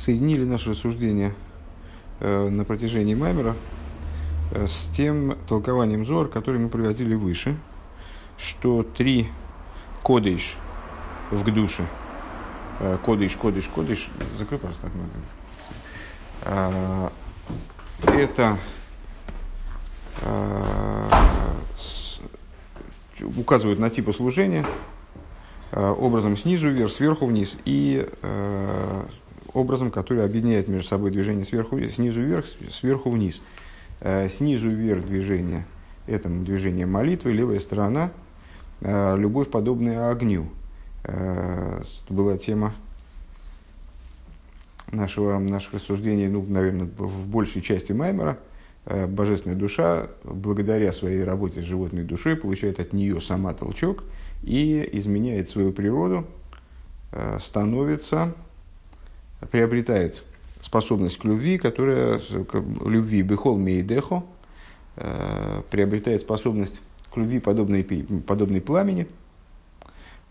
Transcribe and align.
соединили 0.00 0.44
наше 0.44 0.70
рассуждение 0.70 1.34
э, 2.20 2.48
на 2.48 2.64
протяжении 2.64 3.14
Маймера 3.14 3.54
э, 4.52 4.66
с 4.66 4.88
тем 4.94 5.36
толкованием 5.46 6.06
Зор, 6.06 6.28
который 6.28 6.58
мы 6.58 6.70
приводили 6.70 7.14
выше, 7.14 7.56
что 8.38 8.82
три 8.82 9.28
кодыш 10.02 10.56
в 11.30 11.44
гдуше, 11.44 11.86
э, 12.80 12.96
кодыш, 13.04 13.36
кодыш, 13.36 13.68
кодыш, 13.68 14.08
закрой, 14.38 14.58
пожалуйста, 14.58 14.86
окно. 14.86 15.02
Э, 16.42 17.08
это 18.02 18.58
э, 20.22 21.10
с, 21.76 22.20
на 23.78 23.90
типы 23.90 24.14
служения, 24.14 24.64
Э, 25.72 25.94
образом 25.96 26.36
снизу 26.36 26.68
вверх, 26.68 26.90
сверху 26.90 27.26
вниз 27.26 27.56
и 27.64 28.08
э, 28.22 29.02
образом, 29.52 29.90
который 29.90 30.24
объединяет 30.24 30.68
между 30.68 30.88
собой 30.88 31.10
движение 31.10 31.44
сверху, 31.44 31.80
снизу 31.88 32.20
вверх, 32.20 32.46
сверху 32.70 33.10
вниз. 33.10 33.42
Э, 34.00 34.28
снизу 34.28 34.68
вверх 34.68 35.04
движение– 35.04 35.66
это 36.06 36.28
движение 36.28 36.86
молитвы, 36.86 37.32
левая 37.32 37.58
сторона– 37.58 38.10
э, 38.80 39.16
любовь, 39.16 39.48
подобная 39.50 40.10
огню. 40.10 40.48
Э, 41.04 41.82
была 42.08 42.38
тема 42.38 42.74
нашего, 44.90 45.38
наших 45.38 45.74
рассуждений, 45.74 46.28
ну, 46.28 46.44
наверное, 46.48 46.88
в 46.96 47.26
большей 47.26 47.62
части 47.62 47.92
Маймера– 47.92 48.38
божественная 49.08 49.58
душа, 49.58 50.08
благодаря 50.24 50.92
своей 50.92 51.22
работе 51.22 51.60
с 51.60 51.64
животной 51.64 52.02
душой, 52.02 52.34
получает 52.34 52.80
от 52.80 52.92
нее 52.92 53.20
сама 53.20 53.52
толчок– 53.52 54.04
и 54.42 54.88
изменяет 54.92 55.50
свою 55.50 55.72
природу, 55.72 56.26
становится, 57.38 58.34
приобретает 59.50 60.22
способность 60.60 61.18
к 61.18 61.24
любви, 61.24 61.58
которая, 61.58 62.18
к 62.18 62.62
любви 62.84 63.22
бехол 63.22 63.56
мейдехо, 63.58 64.22
э, 64.96 65.62
приобретает 65.70 66.20
способность 66.20 66.82
к 67.12 67.16
любви, 67.16 67.40
подобной, 67.40 67.82
подобной 68.26 68.60
пламени, 68.60 69.06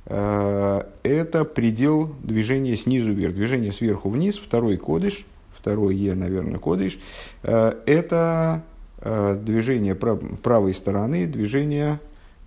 э, 0.05 0.83
это 1.03 1.45
предел 1.45 2.13
движения 2.23 2.75
снизу 2.77 3.11
вверх. 3.11 3.33
Движение 3.33 3.71
сверху 3.71 4.09
вниз, 4.09 4.37
второй 4.37 4.77
кодыш, 4.77 5.25
второй 5.57 5.95
Е, 5.95 6.15
наверное, 6.15 6.59
кодыш, 6.59 6.99
это 7.41 8.63
движение 9.02 9.95
правой 9.95 10.73
стороны, 10.73 11.25
движение 11.25 11.99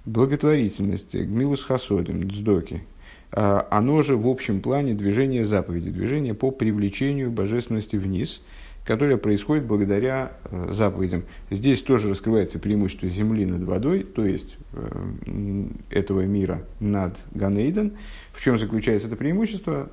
благотворительности, 0.05 1.19
гмилус 1.19 1.65
хасодим, 1.65 2.29
дздоки, 2.29 2.85
оно 3.33 4.03
же 4.03 4.17
в 4.17 4.29
общем 4.29 4.61
плане 4.61 4.95
движение 4.95 5.45
заповеди, 5.45 5.91
движение 5.91 6.35
по 6.35 6.51
привлечению 6.51 7.31
божественности 7.31 7.97
вниз, 7.97 8.43
которое 8.85 9.17
происходит 9.17 9.65
благодаря 9.65 10.33
э, 10.45 10.71
заповедям. 10.73 11.25
Здесь 11.51 11.83
тоже 11.83 12.09
раскрывается 12.11 12.59
преимущество 12.59 13.09
земли 13.09 13.47
над 13.47 13.63
водой, 13.63 14.03
то 14.03 14.25
есть 14.25 14.57
э, 14.73 15.65
этого 15.91 16.23
мира 16.23 16.63
над 16.81 17.17
Ганейден. 17.33 17.93
В 18.33 18.43
чем 18.43 18.59
заключается 18.59 19.07
это 19.07 19.17
преимущество? 19.17 19.89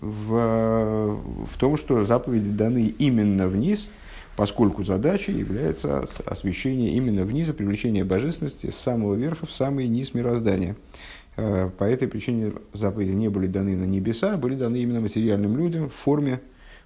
В, 0.00 1.20
в 1.46 1.58
том, 1.58 1.76
что 1.76 2.04
заповеди 2.04 2.50
даны 2.50 2.94
именно 2.98 3.48
вниз– 3.48 3.88
поскольку 4.36 4.82
задачей 4.82 5.32
является 5.32 6.06
освещение 6.26 6.94
именно 6.94 7.24
вниза, 7.24 7.54
привлечение 7.54 8.04
божественности 8.04 8.70
с 8.70 8.76
самого 8.76 9.14
верха 9.14 9.46
в 9.46 9.52
самый 9.52 9.86
низ 9.88 10.14
мироздания. 10.14 10.76
Э, 11.36 11.68
по 11.76 11.84
этой 11.84 12.08
причине 12.08 12.52
заповеди 12.72 13.10
не 13.10 13.28
были 13.28 13.46
даны 13.46 13.76
на 13.76 13.84
небеса, 13.84 14.34
а 14.34 14.36
были 14.36 14.54
даны 14.54 14.76
именно 14.76 15.00
материальным 15.00 15.56
людям 15.56 15.90
в 15.90 15.94
форме 15.94 16.40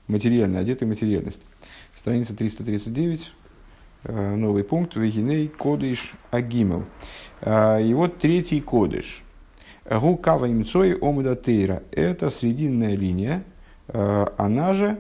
материальной, 0.07 0.61
одетой 0.61 0.89
материальности. 0.89 1.43
Страница 1.95 2.35
339, 2.35 3.33
э, 4.05 4.35
новый 4.37 4.65
пункт, 4.65 4.97
Вегиней 4.97 5.49
Кодыш 5.49 6.15
Агимел. 6.31 6.85
Э, 7.43 7.83
и 7.83 7.92
вот 7.92 8.19
третий 8.19 8.61
кодыш. 8.61 9.23
Гу 9.91 10.17
Кава 10.17 10.51
Имцой 10.51 10.95
Омудатейра. 10.98 11.83
Это 11.92 12.29
срединная 12.29 12.95
линия, 12.95 13.42
она 13.87 14.75
же 14.75 14.98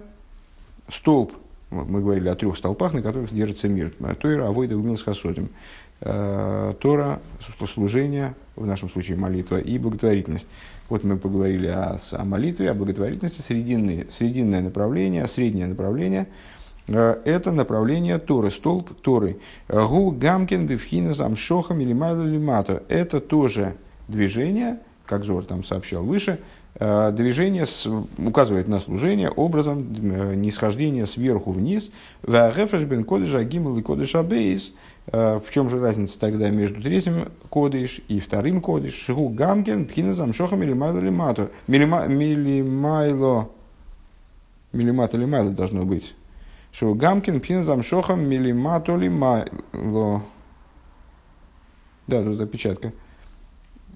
столб 0.88 1.34
мы 1.70 2.00
говорили 2.00 2.28
о 2.28 2.34
трех 2.34 2.56
столпах, 2.56 2.94
на 2.94 3.02
которых 3.02 3.32
держится 3.32 3.68
мир. 3.68 3.92
Тора, 4.20 4.48
Авойда, 4.48 4.76
Умилс, 4.76 5.02
Хасодим. 5.02 5.50
Э, 6.00 6.74
Тора, 6.80 7.20
служение, 7.66 8.34
в 8.54 8.66
нашем 8.66 8.88
случае 8.88 9.16
молитва, 9.16 9.58
и 9.58 9.78
благотворительность. 9.78 10.46
Вот 10.88 11.02
мы 11.02 11.16
поговорили 11.18 11.66
о, 11.66 11.96
о 12.12 12.24
молитве, 12.24 12.70
о 12.70 12.74
благотворительности, 12.74 13.40
срединное, 13.40 14.06
срединное 14.10 14.60
направление, 14.60 15.26
среднее 15.26 15.66
направление. 15.66 16.28
Э, 16.86 17.20
это 17.24 17.50
направление 17.50 18.18
Торы, 18.18 18.50
столб 18.50 18.90
Торы. 19.00 19.38
Гу 19.68 20.12
Гамкин 20.12 20.66
Бифхина 20.66 21.14
Замшохам 21.14 21.80
или 21.80 21.92
Лимато. 21.92 22.84
Это 22.88 23.20
тоже 23.20 23.74
движение, 24.06 24.78
как 25.04 25.24
Зор 25.24 25.44
там 25.44 25.64
сообщал 25.64 26.04
выше, 26.04 26.38
Э, 26.80 27.10
движение 27.12 27.66
с, 27.66 27.88
указывает 28.18 28.68
на 28.68 28.78
служение 28.78 29.30
образом 29.30 29.80
э, 29.80 30.34
нисхождения 30.36 31.06
сверху 31.06 31.50
вниз. 31.50 31.90
бен 32.84 33.02
кодыша 33.04 33.42
гимл 33.42 33.78
и 33.78 33.82
кодыша 33.82 34.22
бейс. 34.22 34.72
Э, 35.10 35.40
в 35.40 35.50
чем 35.50 35.70
же 35.70 35.80
разница 35.80 36.18
тогда 36.18 36.50
между 36.50 36.82
третьим 36.82 37.32
кодыш 37.48 38.00
и 38.08 38.20
вторым 38.20 38.60
кодыш? 38.60 38.92
Шигу 38.94 39.30
гамген 39.30 39.86
пхиназам 39.86 40.34
шохам 40.34 40.62
или 40.62 40.74
майло 40.74 40.98
лимато. 40.98 41.50
Милимайло. 41.66 43.48
Милимато 44.72 45.16
лимайло 45.16 45.50
должно 45.50 45.84
быть. 45.84 46.14
Шигу 46.72 46.94
гамкин 46.94 47.40
пхиназам 47.40 47.82
шохам 47.82 48.28
милимато 48.28 48.96
лимайло. 48.96 50.22
Да, 52.06 52.22
тут 52.22 52.40
опечатка. 52.40 52.92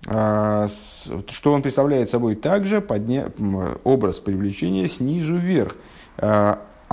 А, 0.07 0.67
что 1.29 1.53
он 1.53 1.63
представляет 1.63 2.11
собой 2.11 2.37
также 2.37 2.81
подня... 2.81 3.31
образ 3.85 4.19
привлечения 4.19 4.89
снизу 4.89 5.37
вверх. 5.37 5.77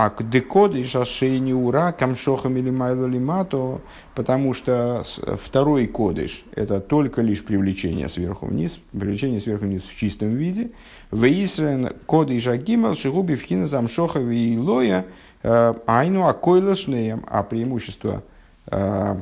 А, 0.02 0.10
декод 0.18 0.74
и 0.74 0.82
шашейни 0.82 1.52
ура 1.52 1.92
камшохам 1.92 2.56
или 2.56 2.70
майло 2.70 3.04
лимато, 3.04 3.82
потому 4.14 4.54
что 4.54 5.02
второй 5.36 5.88
кодыш– 5.88 6.42
это 6.54 6.80
только 6.80 7.20
лишь 7.20 7.44
привлечение 7.44 8.08
сверху 8.08 8.46
вниз, 8.46 8.78
привлечение 8.92 9.40
сверху 9.40 9.66
вниз 9.66 9.82
в 9.82 9.94
чистом 9.94 10.30
виде. 10.30 10.70
Вейсрен 11.12 11.92
кодыш 12.06 12.46
агимал 12.46 12.94
шигуби 12.94 13.34
вхина 13.34 13.66
замшоха 13.66 14.20
вейлоя 14.20 15.04
а, 15.42 15.76
айну 15.86 16.26
акойлашнеем, 16.26 17.22
а 17.26 17.42
преимущество 17.42 18.22
а 18.70 19.18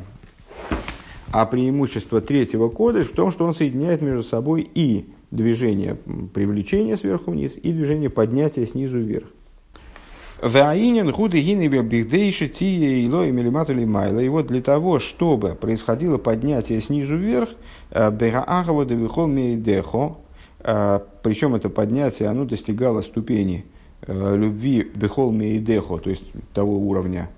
преимущество 1.50 2.20
третьего 2.20 2.68
кода 2.68 3.02
в 3.02 3.10
том, 3.10 3.32
что 3.32 3.46
он 3.46 3.54
соединяет 3.56 4.00
между 4.00 4.22
собой 4.22 4.70
и 4.72 5.08
движение 5.32 5.96
привлечения 6.32 6.96
сверху 6.96 7.32
вниз, 7.32 7.54
и 7.60 7.72
движение 7.72 8.10
поднятия 8.10 8.64
снизу 8.64 8.98
вверх. 8.98 9.26
Ваинен 10.40 11.12
худы 11.12 11.40
гинебе 11.40 11.82
бихдейши 11.82 12.48
тие 12.48 13.02
ило 13.04 13.26
и 13.26 13.32
милимату 13.32 13.74
майла. 13.74 14.20
И 14.20 14.28
вот 14.28 14.46
для 14.46 14.62
того, 14.62 15.00
чтобы 15.00 15.56
происходило 15.56 16.16
поднятие 16.16 16.80
снизу 16.80 17.16
вверх, 17.16 17.50
э, 17.90 18.10
бераахова 18.12 18.86
девихол 18.86 19.26
мейдехо, 19.26 20.16
э, 20.60 21.00
причем 21.24 21.56
это 21.56 21.68
поднятие, 21.68 22.28
оно 22.28 22.44
достигало 22.44 23.00
ступени 23.00 23.64
э, 24.02 24.36
любви 24.36 24.88
бехол 24.94 25.32
мейдехо, 25.32 25.98
то 25.98 26.10
есть 26.10 26.24
того 26.54 26.78
уровня 26.78 27.30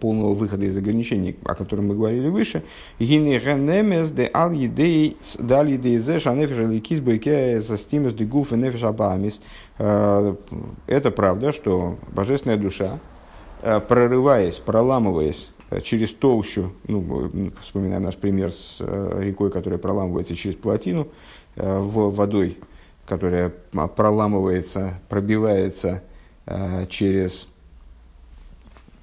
полного 0.00 0.34
выхода 0.34 0.66
из 0.66 0.76
ограничений, 0.76 1.36
о 1.44 1.54
котором 1.54 1.88
мы 1.88 1.94
говорили 1.94 2.28
выше. 2.28 2.62
нефиш 8.56 8.82
абамис. 8.82 9.40
Э, 9.78 10.34
это 10.86 11.10
правда, 11.10 11.52
что 11.52 11.96
божественная 12.08 12.58
душа, 12.58 12.98
э, 13.62 13.80
прорываясь, 13.80 14.56
проламываясь 14.56 15.50
через 15.82 16.12
толщу, 16.12 16.72
ну, 16.86 17.30
вспоминаем 17.62 18.02
наш 18.02 18.16
пример 18.16 18.52
с 18.52 18.78
рекой, 18.80 19.50
которая 19.50 19.78
проламывается 19.78 20.34
через 20.34 20.56
плотину, 20.56 21.08
в 21.56 22.14
водой, 22.14 22.56
которая 23.04 23.52
проламывается, 23.96 25.00
пробивается 25.10 26.02
через 26.88 27.48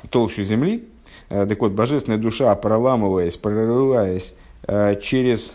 толщу 0.10 0.44
земли. 0.44 0.88
Э, 1.30 1.46
так 1.46 1.60
вот, 1.60 1.72
божественная 1.72 2.18
душа, 2.20 2.54
проламываясь, 2.56 3.38
прорываясь 3.38 4.34
э, 4.68 5.00
через 5.02 5.54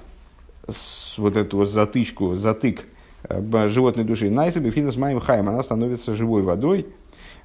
вот 1.17 1.37
эту 1.37 1.59
вот 1.59 1.71
затычку, 1.71 2.35
затык 2.35 2.85
э, 3.29 3.69
животной 3.69 4.05
души, 4.05 4.31
найсабы 4.31 4.71
финас 4.71 4.97
маем 4.97 5.21
хайм, 5.21 5.49
она 5.49 5.63
становится 5.63 6.15
живой 6.15 6.43
водой. 6.43 6.87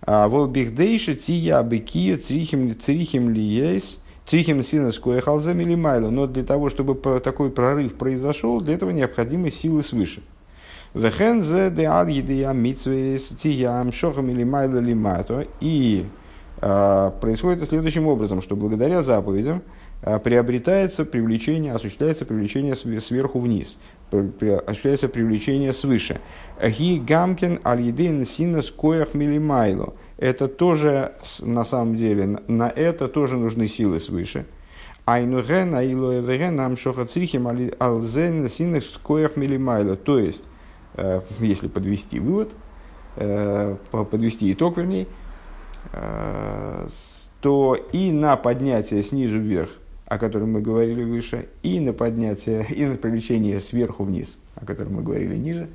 А 0.01 0.27
Волбихдейша 0.27 1.15
тия 1.15 1.61
бекия 1.63 2.17
црихим 2.17 2.79
црихим 2.79 3.29
лиес, 3.29 3.97
црихим 4.27 4.63
синас 4.63 4.99
коехалзем 4.99 5.59
или 5.61 5.75
майло. 5.75 6.09
Но 6.09 6.27
для 6.27 6.43
того, 6.43 6.69
чтобы 6.69 6.95
такой 7.19 7.49
прорыв 7.49 7.95
произошел, 7.95 8.61
для 8.61 8.75
этого 8.75 8.91
необходимы 8.91 9.49
силы 9.49 9.81
свыше. 9.81 10.21
Вехензе 10.93 11.71
де 11.71 11.85
ад 11.85 12.09
едея 12.09 12.53
митсвес 12.53 13.29
тиям 13.41 13.91
шохам 13.91 14.29
или 14.29 14.43
майло 14.43 14.79
лимато. 14.79 15.47
И 15.59 16.05
происходит 16.59 17.67
следующим 17.67 18.07
образом, 18.07 18.41
что 18.41 18.55
благодаря 18.55 19.03
заповедям 19.03 19.61
э, 20.01 20.19
приобретается 20.19 21.05
привлечение, 21.05 21.73
осуществляется 21.73 22.25
привлечение 22.25 22.75
сверху 22.75 23.39
вниз, 23.39 23.77
осуществляется 24.11 25.09
привлечение 25.09 25.73
свыше. 25.73 26.21
Ги 26.61 26.99
гамкен 26.99 27.59
аль 27.65 28.25
синас 28.25 28.71
коях 28.71 29.13
милимайло. 29.13 29.93
Это 30.17 30.47
тоже, 30.47 31.13
на 31.41 31.63
самом 31.63 31.97
деле, 31.97 32.39
на 32.47 32.69
это 32.69 33.07
тоже 33.07 33.37
нужны 33.37 33.67
силы 33.67 33.99
свыше. 33.99 34.45
Айнуген, 35.05 35.75
айлоэвеген, 35.75 36.55
нам 36.55 36.77
шохацрихим 36.77 37.47
алзен 37.79 38.49
синас 38.49 38.85
коях 39.03 39.35
милимайло. 39.35 39.95
То 39.97 40.19
есть, 40.19 40.43
Э, 40.97 41.21
если 41.39 41.67
подвести 41.67 42.19
вывод, 42.19 42.51
э, 43.17 43.75
подвести 43.91 44.51
итог, 44.53 44.77
вернее, 44.77 45.07
то 47.41 47.77
и 47.91 48.11
на 48.11 48.35
поднятие 48.37 49.03
снизу 49.03 49.39
вверх, 49.39 49.69
о 50.05 50.17
котором 50.17 50.53
мы 50.53 50.61
говорили 50.61 51.03
выше, 51.03 51.47
и 51.63 51.79
на 51.79 51.93
поднятие, 51.93 52.65
и 52.69 52.85
на 52.85 52.95
привлечение 52.95 53.59
сверху 53.59 54.03
вниз, 54.03 54.37
о 54.55 54.65
котором 54.65 54.95
мы 54.95 55.03
говорили 55.03 55.35
ниже, 55.35 55.69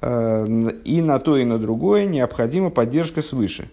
и 0.00 1.02
на 1.02 1.18
то, 1.18 1.36
и 1.36 1.44
на 1.44 1.58
другое 1.58 2.06
необходима 2.06 2.70
поддержка 2.70 3.22
свыше. 3.22 3.68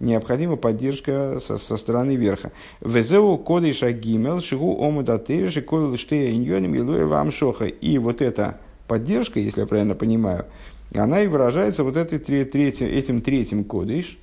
Необходима 0.00 0.54
поддержка 0.54 1.38
со, 1.40 1.58
со 1.58 1.76
стороны 1.76 2.14
верха. 2.14 2.52
Везеу 2.80 3.36
кодыша 3.36 3.90
гимел 3.90 4.40
шигу 4.40 4.80
ому 4.80 5.02
датыриши 5.02 5.60
колы 5.60 5.96
штея 5.96 6.32
иньоним 6.32 6.76
илуя 6.76 7.04
вам 7.04 7.32
шоха. 7.32 7.64
И 7.64 7.98
вот 7.98 8.22
это 8.22 8.60
поддержка, 8.86 9.40
если 9.40 9.62
я 9.62 9.66
правильно 9.66 9.96
понимаю, 9.96 10.46
она 10.94 11.20
и 11.22 11.26
выражается 11.26 11.82
вот 11.82 11.96
этой, 11.96 12.18
третьим, 12.20 12.86
этим 12.86 13.20
третьим 13.20 13.64
кодыш, 13.64 14.18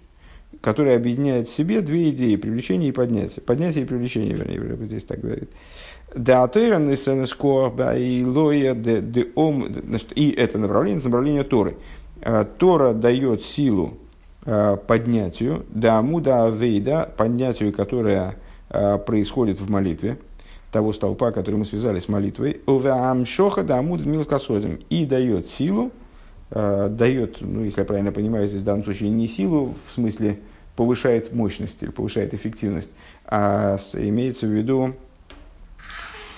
который 0.62 0.96
объединяет 0.96 1.48
в 1.48 1.54
себе 1.54 1.82
две 1.82 2.10
идеи– 2.10 2.36
привлечение 2.38 2.90
и 2.90 2.92
поднятие. 2.92 3.42
Поднятие 3.44 3.84
и 3.84 3.88
привлечение, 3.88 4.36
вернее, 4.36 4.76
здесь 4.88 5.04
так 5.04 5.22
говорит. 5.22 5.50
Да, 6.16 6.48
и 10.16 10.30
это 10.32 10.58
направление, 10.58 11.00
это 11.00 11.08
направление 11.08 11.44
Торы. 11.44 11.78
А, 12.22 12.46
Тора 12.46 12.94
дает 12.94 13.44
силу 13.44 13.98
а, 14.46 14.78
поднятию, 14.78 15.66
да 15.70 15.98
амуда 15.98 16.46
авейда, 16.46 17.12
поднятию, 17.18 17.74
которое 17.74 18.36
а, 18.70 18.98
происходит 18.98 19.60
в 19.60 19.70
молитве 19.70 20.18
того 20.72 20.94
столпа, 20.94 21.32
который 21.32 21.56
мы 21.56 21.66
связали 21.66 22.00
с 22.00 22.08
молитвой, 22.08 22.62
шоха 23.26 23.64
да 23.64 23.80
амуд 23.80 24.06
милкасозим, 24.06 24.80
и 24.90 25.06
дает 25.06 25.50
силу, 25.50 25.92
дает, 26.52 27.42
ну, 27.42 27.64
если 27.64 27.82
я 27.82 27.86
правильно 27.86 28.12
понимаю, 28.12 28.48
здесь 28.48 28.62
в 28.62 28.64
данном 28.64 28.84
случае 28.84 29.10
не 29.10 29.28
силу, 29.28 29.76
в 29.88 29.94
смысле 29.94 30.40
повышает 30.76 31.34
мощность 31.34 31.78
или 31.82 31.90
повышает 31.90 32.34
эффективность, 32.34 32.90
а 33.26 33.78
с, 33.78 33.96
имеется 33.96 34.46
в 34.46 34.52
виду 34.52 34.94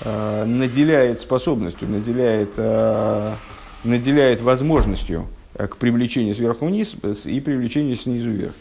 э, 0.01 0.45
наделяет 0.45 1.19
способностью, 1.19 1.89
наделяет, 1.89 2.51
э, 2.57 3.35
наделяет 3.83 4.41
возможностью 4.41 5.27
к 5.53 5.77
привлечению 5.77 6.35
сверху 6.35 6.67
вниз 6.67 6.95
и 7.25 7.41
привлечению 7.41 7.97
снизу 7.97 8.29
вверх. 8.29 8.53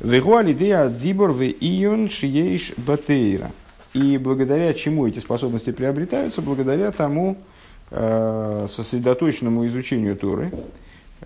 Вегуалидея 0.00 0.88
дзибор 0.88 1.32
в 1.32 1.42
июн 1.42 2.10
шиеш 2.10 2.74
батейра– 2.76 3.50
и 3.94 4.16
благодаря 4.16 4.72
чему 4.72 5.06
эти 5.06 5.18
способности 5.18 5.70
приобретаются? 5.70 6.40
Благодаря 6.40 6.90
тому 6.92 7.36
э, 7.90 8.66
сосредоточенному 8.70 9.66
изучению 9.66 10.16
Торы, 10.16 10.50
э, 10.50 10.56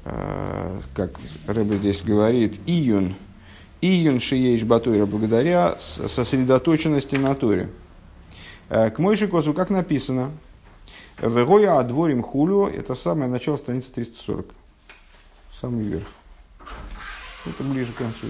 как 0.02 1.18
Рэбе 1.46 1.78
здесь 1.78 2.02
говорит, 2.02 2.60
июн, 2.66 3.14
июн 3.80 4.20
шиеш 4.20 4.62
батойра, 4.64 5.06
благодаря 5.06 5.76
сосредоточенности 5.78 7.16
на 7.16 7.34
Торе. 7.34 7.70
Э, 8.68 8.90
к 8.90 8.98
Мойши 8.98 9.28
Косу, 9.28 9.54
как 9.54 9.70
написано, 9.70 10.32
Вегоя 11.18 11.78
адворим 11.78 12.22
хулю, 12.22 12.66
это 12.66 12.94
самое 12.94 13.30
начало 13.30 13.56
страницы 13.56 13.90
340, 13.92 14.46
самый 15.58 15.84
верх. 15.84 16.06
Это 17.46 17.62
ближе 17.62 17.92
к 17.92 17.96
концу. 17.96 18.26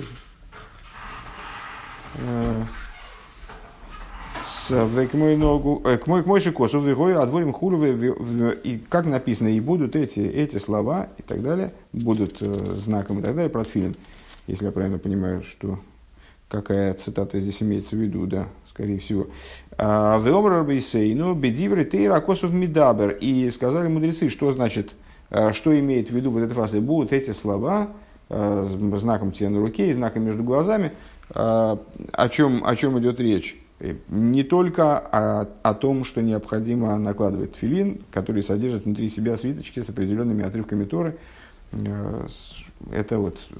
Э, 4.70 5.06
к 5.06 5.14
мой 5.14 5.36
ногу, 5.36 5.82
э, 5.84 5.96
к 5.96 6.06
мой 6.06 6.22
к 6.22 6.26
мой 6.26 6.40
шикосу 6.40 6.80
вегой 6.80 7.14
отворим 7.14 7.52
хулю 7.52 7.82
и 7.84 8.78
как 8.88 9.06
написано 9.06 9.48
и 9.48 9.60
будут 9.60 9.96
эти 9.96 10.20
эти 10.20 10.58
слова 10.58 11.08
и 11.18 11.22
так 11.22 11.42
далее 11.42 11.72
будут 11.92 12.38
э, 12.40 12.76
знаком 12.76 13.20
и 13.20 13.22
так 13.22 13.34
далее 13.34 13.50
про 13.50 13.64
тфилин, 13.64 13.96
если 14.46 14.66
я 14.66 14.72
правильно 14.72 14.98
понимаю, 14.98 15.42
что 15.42 15.78
какая 16.48 16.94
цитата 16.94 17.40
здесь 17.40 17.62
имеется 17.62 17.96
в 17.96 17.98
виду, 17.98 18.26
да, 18.26 18.48
скорее 18.68 18.98
всего. 18.98 19.26
А, 19.78 20.20
Веомр 20.20 20.64
ну 21.16 21.34
бедивры 21.34 21.84
тейра 21.84 22.20
косов 22.20 22.52
мидабер. 22.52 23.10
И 23.20 23.50
сказали 23.50 23.88
мудрецы, 23.88 24.28
что 24.28 24.52
значит, 24.52 24.94
э, 25.30 25.52
что 25.52 25.78
имеет 25.78 26.10
в 26.10 26.14
виду 26.14 26.30
вот 26.30 26.42
эта 26.42 26.54
фраза. 26.54 26.80
Будут 26.80 27.12
эти 27.12 27.32
слова 27.32 27.88
знаком 28.28 29.30
тебе 29.30 29.50
на 29.50 29.60
руке 29.60 29.88
и 29.88 29.92
знаком 29.92 30.24
между 30.24 30.42
глазами. 30.42 30.90
О 31.28 32.28
чем, 32.28 32.64
о 32.66 32.74
чем 32.74 32.98
идет 32.98 33.20
речь? 33.20 33.56
Не 34.08 34.42
только 34.42 34.98
о, 34.98 35.48
о 35.62 35.74
том, 35.74 36.04
что 36.04 36.22
необходимо 36.22 36.96
накладывать 36.98 37.56
филин, 37.56 38.00
который 38.10 38.42
содержит 38.42 38.84
внутри 38.84 39.08
себя 39.08 39.36
свиточки 39.36 39.80
с 39.80 39.88
определенными 39.88 40.44
отрывками 40.44 40.84
Торы. 40.84 41.18
Э, 41.72 42.26
это 42.92 43.18
вот, 43.18 43.38
э, 43.50 43.56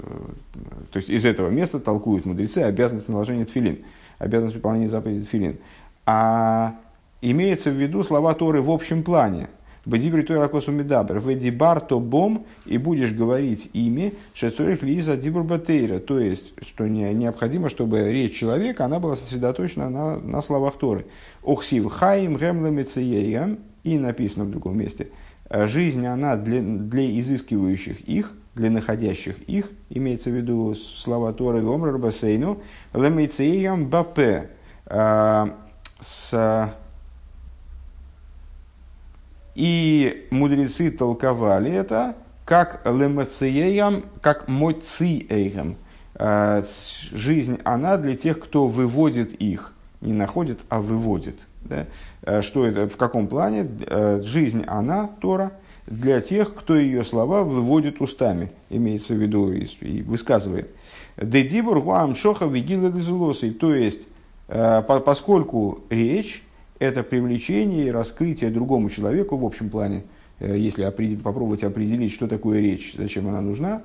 то 0.91 0.97
есть 0.97 1.09
из 1.09 1.25
этого 1.25 1.49
места 1.49 1.79
толкуют 1.79 2.25
мудрецы 2.25 2.59
обязанность 2.59 3.07
наложения 3.07 3.45
тфилин, 3.45 3.79
обязанность 4.17 4.55
выполнения 4.55 4.89
заповеди 4.89 5.25
тфилин. 5.25 5.57
А 6.05 6.75
имеется 7.21 7.69
в 7.69 7.75
виду 7.75 8.03
слова 8.03 8.33
Торы 8.33 8.61
в 8.61 8.71
общем 8.71 9.03
плане– 9.03 9.49
Бадибри 9.87 10.23
той 10.23 10.37
ракосу 10.37 10.73
медабр, 10.73 11.19
ведибар 11.19 11.79
то 11.79 12.01
бом, 12.01 12.45
и 12.65 12.77
будешь 12.77 13.13
говорить 13.13 13.69
ими, 13.71 14.13
шецурих 14.33 14.83
лиза 14.83 15.15
дибур 15.15 15.43
батейра. 15.43 15.99
То 15.99 16.19
есть, 16.19 16.53
что 16.61 16.87
не, 16.87 17.13
необходимо, 17.13 17.69
чтобы 17.69 18.11
речь 18.11 18.37
человека, 18.37 18.83
она 18.83 18.99
была 18.99 19.15
сосредоточена 19.15 19.89
на, 19.89 20.19
на 20.19 20.41
словах 20.41 20.77
Торы. 20.77 21.05
Охсив 21.41 21.89
хаим 21.89 22.35
гемлемецеем, 22.37 23.59
и 23.85 23.97
написано 23.97 24.43
в 24.43 24.51
другом 24.51 24.77
месте, 24.77 25.07
жизнь, 25.49 26.05
она 26.05 26.35
для, 26.35 26.59
для 26.59 27.19
изыскивающих 27.21 28.01
их, 28.01 28.33
для 28.55 28.69
находящих 28.69 29.39
их, 29.43 29.71
имеется 29.89 30.29
в 30.29 30.33
виду 30.33 30.75
слова 30.75 31.31
Торы 31.31 31.61
Гомрар 31.61 31.97
Басейну, 31.97 32.61
лемецеем 32.93 33.87
бапе, 33.87 34.49
с 34.85 36.73
и 39.57 40.27
мудрецы 40.29 40.91
толковали 40.91 41.71
это 41.71 42.15
как 42.45 42.85
лемациеям, 42.85 44.03
как 44.21 44.47
моциэйгам. 44.47 45.77
Э, 46.13 46.61
жизнь, 47.11 47.57
она 47.63 47.97
для 47.97 48.15
тех, 48.15 48.39
кто 48.39 48.67
выводит 48.67 49.33
их. 49.33 49.73
Не 49.99 50.13
находит, 50.13 50.59
а 50.69 50.79
выводит. 50.79 51.47
Да? 51.61 51.87
Э, 52.21 52.43
что 52.43 52.67
это, 52.67 52.87
в 52.87 52.97
каком 52.97 53.27
плане? 53.27 53.67
Э, 53.87 54.21
жизнь, 54.23 54.63
она, 54.67 55.09
Тора, 55.21 55.53
для 55.87 56.21
тех, 56.21 56.53
кто 56.53 56.75
ее 56.75 57.03
слова 57.03 57.41
выводит 57.41 57.99
устами, 57.99 58.51
имеется 58.69 59.15
в 59.15 59.17
виду 59.17 59.51
и, 59.51 59.63
и 59.81 60.03
высказывает. 60.03 60.69
Дедибур 61.19 61.81
гуам 61.81 62.15
шоха 62.15 62.45
вигила 62.45 62.91
То 63.59 63.73
есть, 63.73 64.07
поскольку 64.47 65.79
речь 65.89 66.43
это 66.79 67.03
привлечение 67.03 67.87
и 67.87 67.91
раскрытие 67.91 68.51
другому 68.51 68.89
человеку 68.89 69.37
в 69.37 69.45
общем 69.45 69.69
плане, 69.69 70.03
э, 70.39 70.57
если 70.57 70.83
определ, 70.83 71.19
попробовать 71.19 71.63
определить, 71.63 72.11
что 72.11 72.27
такое 72.27 72.59
речь, 72.59 72.95
зачем 72.97 73.27
она 73.27 73.41
нужна, 73.41 73.81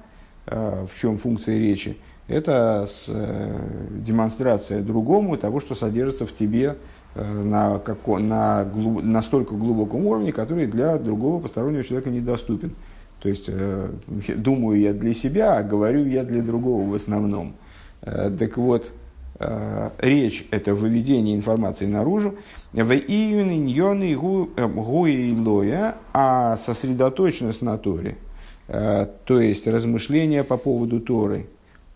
э, 0.47 0.87
в 0.91 1.01
чем 1.01 1.19
функция 1.19 1.59
речи, 1.59 1.97
это 2.29 2.87
с, 2.87 3.07
э, 3.09 3.59
демонстрация 3.91 4.81
другому 4.81 5.37
того, 5.37 5.61
что 5.61 5.75
содержится 5.75 6.27
в 6.27 6.35
тебе 6.35 6.77
на, 7.15 7.79
како, 7.79 8.19
на 8.19 8.65
глуб, 8.65 9.03
настолько 9.03 9.55
глубоком 9.55 10.07
уровне, 10.07 10.33
который 10.33 10.67
для 10.67 10.97
другого 10.97 11.43
постороннего 11.43 11.85
человека 11.85 12.09
недоступен. 12.09 12.75
То 13.21 13.29
есть, 13.29 13.51
думаю 14.37 14.81
я 14.81 14.95
для 14.95 15.13
себя, 15.13 15.59
а 15.59 15.63
говорю 15.63 16.07
я 16.07 16.25
для 16.25 16.41
другого 16.41 16.89
в 16.89 16.95
основном. 16.95 17.53
Так 18.01 18.57
вот, 18.57 18.93
речь– 19.99 20.47
это 20.51 20.75
выведение 20.75 21.37
информации 21.37 21.87
наружу, 21.87 22.37
в 22.73 22.93
июне 22.93 24.15
гуилоя, 24.17 25.97
а 26.13 26.57
сосредоточенность 26.57 27.63
на 27.63 27.77
Торе, 27.79 28.17
э, 28.69 29.07
то 29.25 29.41
есть 29.41 29.67
размышления 29.67 30.43
по 30.45 30.57
поводу 30.57 31.01
Торы, 31.01 31.47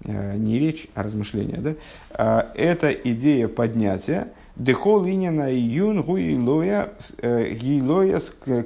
э, 0.04 0.36
не 0.36 0.58
речь, 0.58 0.88
а 0.94 1.02
размышления, 1.02 1.58
да? 1.58 2.52
это 2.54 2.90
идея 2.90 3.48
поднятия, 3.48 4.28
Дехол 4.56 5.06
инина 5.06 5.52
июн 5.52 6.02
гуилоя 6.02 6.92
гилоя 7.20 8.20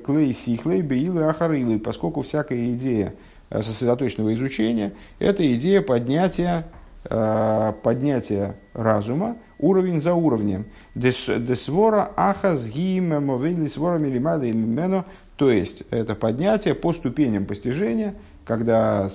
клей 0.04 0.32
сихлей 0.32 0.82
беилы 0.82 1.24
ахарилы, 1.24 1.80
поскольку 1.80 2.22
всякая 2.22 2.72
идея 2.74 3.14
сосредоточенного 3.50 4.32
изучения– 4.34 4.92
это 5.18 5.52
идея 5.54 5.82
поднятия, 5.82 6.64
поднятия 7.02 8.56
разума 8.74 9.36
уровень 9.58 10.00
за 10.00 10.14
уровнем. 10.14 10.66
Десвора 10.94 12.10
ахаз 12.16 12.66
гимемовили 12.66 13.66
свора 13.68 13.98
милимада 13.98 14.46
и 14.46 14.52
мимено, 14.52 15.04
то 15.36 15.50
есть 15.50 15.84
это 15.90 16.14
поднятие 16.14 16.74
по 16.74 16.92
ступеням 16.92 17.46
постижения, 17.46 18.14
когда 18.44 19.08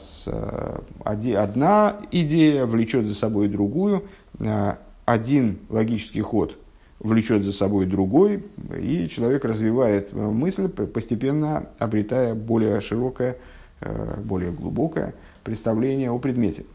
одна 1.03 1.97
идея 2.11 2.65
влечет 2.65 3.05
за 3.05 3.13
собой 3.13 3.47
другую, 3.47 4.03
один 5.05 5.59
логический 5.69 6.21
ход 6.21 6.57
влечет 6.99 7.43
за 7.43 7.51
собой 7.51 7.85
другой, 7.85 8.43
и 8.81 9.07
человек 9.09 9.45
развивает 9.45 10.13
мысль, 10.13 10.69
постепенно 10.69 11.67
обретая 11.77 12.33
более 12.33 12.81
широкое, 12.81 13.37
э, 13.81 14.19
более 14.23 14.51
глубокое 14.51 15.13
представление 15.43 16.09
о 16.09 16.17
предмете. 16.17 16.65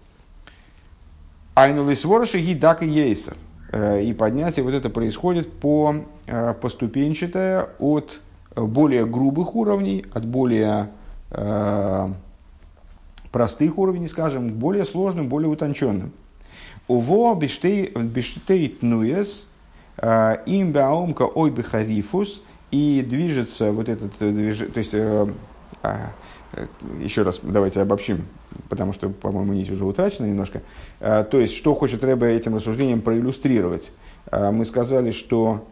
Айнулис 1.55 2.05
вороши 2.05 2.39
гидак 2.39 2.83
и 2.83 2.89
ейсер. 2.89 3.37
Э, 3.73 4.03
и 4.03 4.13
поднятие 4.13 4.65
вот 4.65 4.75
это 4.75 4.91
происходит 4.91 5.53
по, 5.53 5.95
э, 6.27 6.55
поступенчатое 6.55 7.69
от 7.79 8.21
более 8.57 9.07
грубых 9.07 9.55
уровней, 9.55 10.07
от 10.13 10.27
более 10.27 10.91
простых 13.31 13.79
уровней, 13.79 14.09
скажем, 14.09 14.51
к 14.51 14.55
более 14.55 14.85
сложным, 14.85 15.29
более 15.29 15.49
утонченным. 15.49 16.13
Уво 16.89 17.35
биштейт 17.37 18.83
нуес 18.83 19.47
э, 19.99 20.37
им 20.47 20.73
баомка 20.73 21.23
ой 21.23 21.51
бихарифус 21.51 22.43
и 22.71 23.05
движется 23.09 23.71
вот 23.73 23.89
этот, 23.89 24.13
э, 24.21 24.53
то 24.73 24.79
есть, 24.79 24.95
э, 24.95 25.27
а, 25.83 26.11
еще 27.01 27.23
раз 27.23 27.41
давайте 27.43 27.81
обобщим, 27.81 28.25
потому 28.69 28.93
что, 28.93 29.09
по-моему, 29.09 29.53
нить 29.53 29.71
уже 29.71 29.85
утрачена 29.85 30.27
немножко. 30.27 30.63
То 31.01 31.39
есть, 31.39 31.55
что 31.55 31.75
хочет 31.75 32.05
Рэбе 32.05 32.35
этим 32.35 32.55
рассуждением 32.57 33.01
проиллюстрировать? 33.01 33.93
Мы 34.31 34.65
сказали, 34.65 35.11
что 35.11 35.67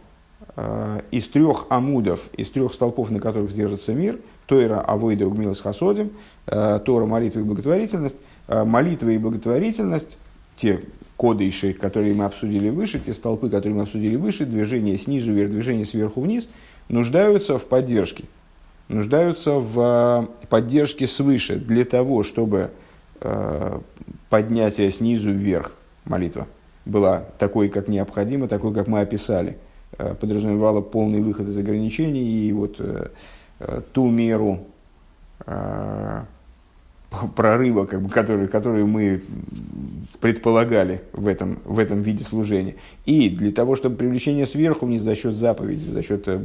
из 1.11 1.29
трех 1.29 1.67
амудов, 1.69 2.29
из 2.37 2.51
трех 2.51 2.73
столпов, 2.73 3.11
на 3.11 3.21
которых 3.21 3.53
держится 3.53 3.93
мир, 3.93 4.19
Тойра, 4.47 4.81
Авойда, 4.81 5.27
Угмилас, 5.27 5.61
Хасодим, 5.61 6.11
Тора, 6.47 7.07
молитва 7.07 7.41
и 7.41 7.43
благотворительность, 7.43 8.17
молитва 8.49 9.11
и 9.11 9.19
благотворительность, 9.19 10.19
те 10.57 10.81
кодейши, 11.17 11.73
которые 11.73 12.15
мы 12.15 12.25
обсудили 12.25 12.71
выше, 12.71 13.01
те 13.01 13.13
столпы, 13.13 13.51
которые 13.51 13.77
мы 13.77 13.83
обсудили 13.83 14.17
выше, 14.17 14.47
движение 14.47 14.97
снизу 14.97 15.33
вверх, 15.33 15.51
движение 15.51 15.85
сверху 15.85 16.21
вниз, 16.21 16.49
нуждаются 16.89 17.59
в 17.59 17.67
поддержке. 17.67 18.25
Нуждаются 18.89 19.53
в 19.59 20.29
э, 20.41 20.47
поддержке 20.49 21.07
свыше 21.07 21.57
для 21.57 21.85
того, 21.85 22.23
чтобы 22.23 22.71
э, 23.21 23.81
поднятие 24.31 24.91
снизу 24.91 25.31
вверх, 25.31 25.73
молитва, 26.07 26.47
была 26.87 27.25
такой, 27.39 27.69
как 27.69 27.89
необходимо, 27.89 28.49
такой, 28.49 28.73
как 28.73 28.89
мы 28.89 29.01
описали. 29.01 29.59
Э, 29.99 30.15
подразумевала 30.15 30.81
полный 30.81 31.21
выход 31.21 31.49
из 31.49 31.59
ограничений 31.59 32.23
и 32.23 32.53
вот 32.53 32.81
ту 33.93 34.09
меру 34.09 34.61
прорыва, 37.37 37.85
как 37.87 38.03
бы, 38.03 38.09
который, 38.09 38.49
который 38.49 38.85
мы 38.85 39.23
предполагали 40.21 41.03
в 41.13 41.27
этом, 41.27 41.61
в 41.65 41.79
этом 41.79 42.03
виде 42.03 42.25
служения. 42.25 42.75
И 43.07 43.31
для 43.31 43.53
того, 43.53 43.77
чтобы 43.77 43.97
привлечение 43.97 44.47
сверху 44.47 44.87
вниз 44.87 45.03
за 45.03 45.15
счет 45.15 45.35
заповеди, 45.35 45.85
за 45.85 46.03
счет, 46.03 46.25
э, 46.27 46.41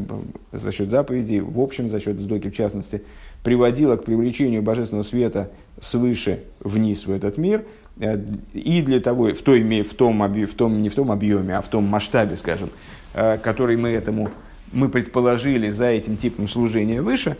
за 0.51 0.71
счет 0.71 0.89
заповедей, 0.89 1.39
в 1.39 1.59
общем, 1.59 1.89
за 1.89 1.99
счет 1.99 2.19
сдоки 2.19 2.49
в 2.49 2.55
частности, 2.55 3.03
приводило 3.43 3.97
к 3.97 4.05
привлечению 4.05 4.61
божественного 4.61 5.03
света 5.03 5.49
свыше 5.81 6.43
вниз 6.59 7.07
в 7.07 7.11
этот 7.11 7.37
мир, 7.37 7.65
э, 7.99 8.19
и 8.53 8.81
для 8.81 8.99
того, 8.99 9.29
в, 9.29 9.41
той, 9.41 9.81
в, 9.81 9.93
том, 9.95 10.21
в 10.21 10.53
том, 10.53 10.81
не 10.81 10.89
в 10.89 10.95
том 10.95 11.11
объеме, 11.11 11.57
а 11.57 11.61
в 11.61 11.67
том 11.67 11.83
масштабе, 11.83 12.35
скажем, 12.35 12.69
э, 13.13 13.37
который 13.37 13.75
мы 13.77 13.89
этому 13.89 14.29
мы 14.71 14.89
предположили 14.89 15.69
за 15.69 15.85
этим 15.85 16.17
типом 16.17 16.47
служения 16.47 16.99
выше, 16.99 17.37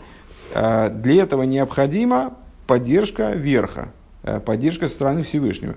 для 0.52 1.22
этого 1.22 1.42
необходимо 1.42 2.34
поддержка 2.66 3.32
верха, 3.32 3.92
э, 4.22 4.40
поддержка 4.40 4.88
со 4.88 4.94
стороны 4.94 5.22
Всевышнего. 5.22 5.76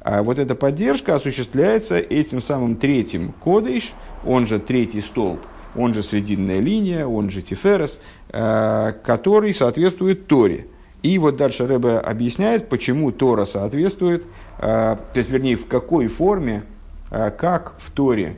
А 0.00 0.22
вот 0.22 0.38
эта 0.38 0.54
поддержка 0.54 1.14
осуществляется 1.14 1.96
этим 1.96 2.40
самым 2.40 2.76
третьим 2.76 3.32
кодыш, 3.32 3.92
он 4.24 4.46
же 4.46 4.58
третий 4.58 5.00
столб, 5.00 5.40
он 5.74 5.92
же 5.92 6.02
срединная 6.02 6.60
линия, 6.60 7.06
он 7.06 7.30
же 7.30 7.42
тиферес, 7.42 8.00
э, 8.30 8.92
который 9.04 9.52
соответствует 9.52 10.26
Торе. 10.26 10.66
И 11.02 11.18
вот 11.18 11.36
дальше 11.36 11.66
Рэбе 11.66 11.98
объясняет, 11.98 12.68
почему 12.68 13.12
Тора 13.12 13.44
соответствует, 13.44 14.24
э, 14.58 14.96
то 14.96 15.18
есть, 15.18 15.30
вернее, 15.30 15.56
в 15.56 15.66
какой 15.66 16.08
форме, 16.08 16.64
как 17.10 17.76
в 17.78 17.90
Торе 17.92 18.36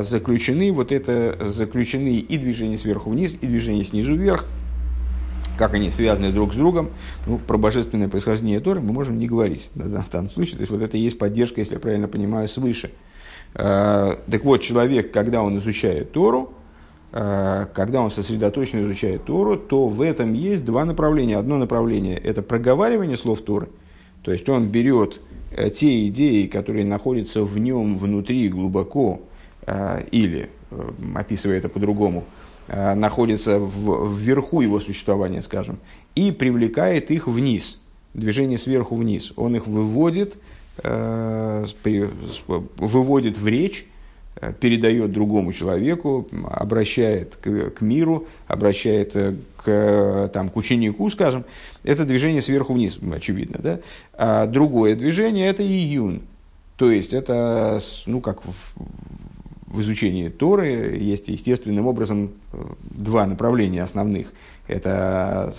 заключены 0.00 0.72
вот 0.72 0.90
это, 0.90 1.36
заключены 1.52 2.16
и 2.16 2.36
движение 2.36 2.76
сверху 2.76 3.10
вниз, 3.10 3.36
и 3.40 3.46
движение 3.46 3.84
снизу 3.84 4.16
вверх, 4.16 4.44
как 5.58 5.74
они 5.74 5.90
связаны 5.90 6.32
друг 6.32 6.54
с 6.54 6.56
другом, 6.56 6.90
ну, 7.26 7.38
про 7.38 7.58
божественное 7.58 8.08
происхождение 8.08 8.60
Торы 8.60 8.80
мы 8.80 8.92
можем 8.92 9.18
не 9.18 9.26
говорить 9.26 9.70
в 9.74 10.10
данном 10.10 10.30
случае. 10.30 10.56
То 10.56 10.62
есть 10.62 10.70
вот 10.70 10.80
это 10.80 10.96
и 10.96 11.00
есть 11.00 11.18
поддержка, 11.18 11.60
если 11.60 11.74
я 11.74 11.80
правильно 11.80 12.08
понимаю, 12.08 12.48
свыше. 12.48 12.92
Э, 13.54 14.16
так 14.30 14.44
вот, 14.44 14.62
человек, 14.62 15.12
когда 15.12 15.42
он 15.42 15.58
изучает 15.58 16.12
Тору, 16.12 16.52
э, 17.12 17.66
когда 17.74 18.00
он 18.00 18.10
сосредоточенно 18.10 18.86
изучает 18.86 19.24
Тору, 19.24 19.56
то 19.56 19.88
в 19.88 20.00
этом 20.00 20.32
есть 20.32 20.64
два 20.64 20.84
направления. 20.84 21.36
Одно 21.36 21.58
направление– 21.58 22.16
это 22.24 22.42
проговаривание 22.42 23.16
слов 23.16 23.42
Торы. 23.42 23.68
То 24.22 24.32
есть 24.32 24.48
он 24.48 24.68
берет 24.68 25.20
э, 25.50 25.70
те 25.70 26.06
идеи, 26.08 26.46
которые 26.46 26.84
находятся 26.84 27.42
в 27.42 27.58
нем 27.58 27.98
внутри 27.98 28.48
глубоко, 28.48 29.20
или, 30.12 30.48
описывая 31.14 31.58
это 31.58 31.68
по-другому, 31.68 32.24
Э, 32.24 32.37
находится 32.68 33.58
в, 33.58 34.16
вверху 34.16 34.60
его 34.60 34.78
существования, 34.78 35.42
скажем, 35.42 35.78
и 36.14 36.32
привлекает 36.32 37.10
их 37.10 37.26
вниз, 37.26 37.78
движение 38.14 38.58
сверху 38.58 38.96
вниз. 38.96 39.32
Он 39.36 39.56
их 39.56 39.66
выводит, 39.66 40.36
э, 40.82 41.64
выводит 42.76 43.38
в 43.38 43.46
речь, 43.46 43.86
э, 44.40 44.52
передает 44.52 45.12
другому 45.12 45.52
человеку, 45.52 46.28
обращает 46.50 47.36
к, 47.36 47.70
к 47.70 47.80
миру, 47.80 48.26
обращает 48.46 49.14
к, 49.56 50.30
там, 50.32 50.50
к 50.50 50.56
ученику, 50.56 51.08
скажем, 51.10 51.44
это 51.84 52.04
движение 52.04 52.42
сверху 52.42 52.74
вниз, 52.74 52.98
очевидно. 53.12 53.60
Да? 53.62 53.80
А 54.12 54.46
другое 54.46 54.94
движение– 54.96 55.48
это 55.48 55.62
июн. 55.62 56.22
То 56.76 56.90
есть, 56.90 57.12
это, 57.12 57.80
ну, 58.06 58.20
как 58.20 58.44
в, 58.44 58.74
в 59.70 59.80
изучении 59.80 60.28
Торы 60.28 60.96
есть 60.98 61.28
естественным 61.28 61.86
образом 61.86 62.30
э, 62.52 62.58
два 62.80 63.26
направления 63.26 63.82
основных. 63.82 64.32
Это 64.66 65.54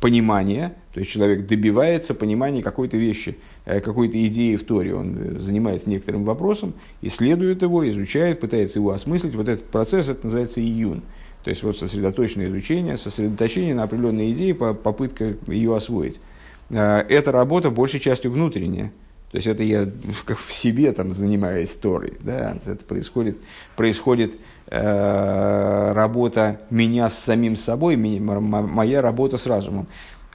понимание, 0.00 0.74
то 0.92 1.00
есть 1.00 1.12
человек 1.12 1.46
добивается 1.46 2.14
понимания 2.14 2.62
какой-то 2.62 2.96
вещи, 2.96 3.36
э, 3.64 3.80
какой-то 3.80 4.24
идеи 4.26 4.56
в 4.56 4.64
Торе. 4.64 4.94
Он 4.94 5.16
э, 5.18 5.38
занимается 5.40 5.90
некоторым 5.90 6.24
вопросом, 6.24 6.74
исследует 7.02 7.62
его, 7.62 7.88
изучает, 7.88 8.40
пытается 8.40 8.78
его 8.78 8.90
осмыслить. 8.90 9.34
Вот 9.34 9.48
этот 9.48 9.64
процесс, 9.66 10.08
это 10.08 10.24
называется 10.24 10.60
июн. 10.60 11.02
То 11.44 11.50
есть 11.50 11.62
вот 11.64 11.76
сосредоточенное 11.76 12.48
изучение, 12.48 12.96
сосредоточение 12.96 13.74
на 13.74 13.84
определенной 13.84 14.32
идее, 14.32 14.54
попытка 14.54 15.34
ее 15.48 15.76
освоить. 15.76 16.20
Эта 16.70 17.32
работа 17.32 17.70
большей 17.70 17.98
частью 17.98 18.30
внутренняя. 18.30 18.92
То 19.32 19.36
есть 19.36 19.48
это 19.48 19.62
я 19.62 19.88
как 20.26 20.38
в 20.38 20.52
себе 20.52 20.92
там 20.92 21.14
занимаюсь 21.14 21.70
Торой. 21.70 22.12
Да? 22.20 22.54
Это 22.66 22.84
происходит, 22.84 23.38
происходит 23.76 24.34
э, 24.66 25.92
работа 25.94 26.60
меня 26.68 27.08
с 27.08 27.18
самим 27.18 27.56
собой, 27.56 27.96
моя 27.96 29.00
работа 29.00 29.38
с 29.38 29.46
разумом. 29.46 29.86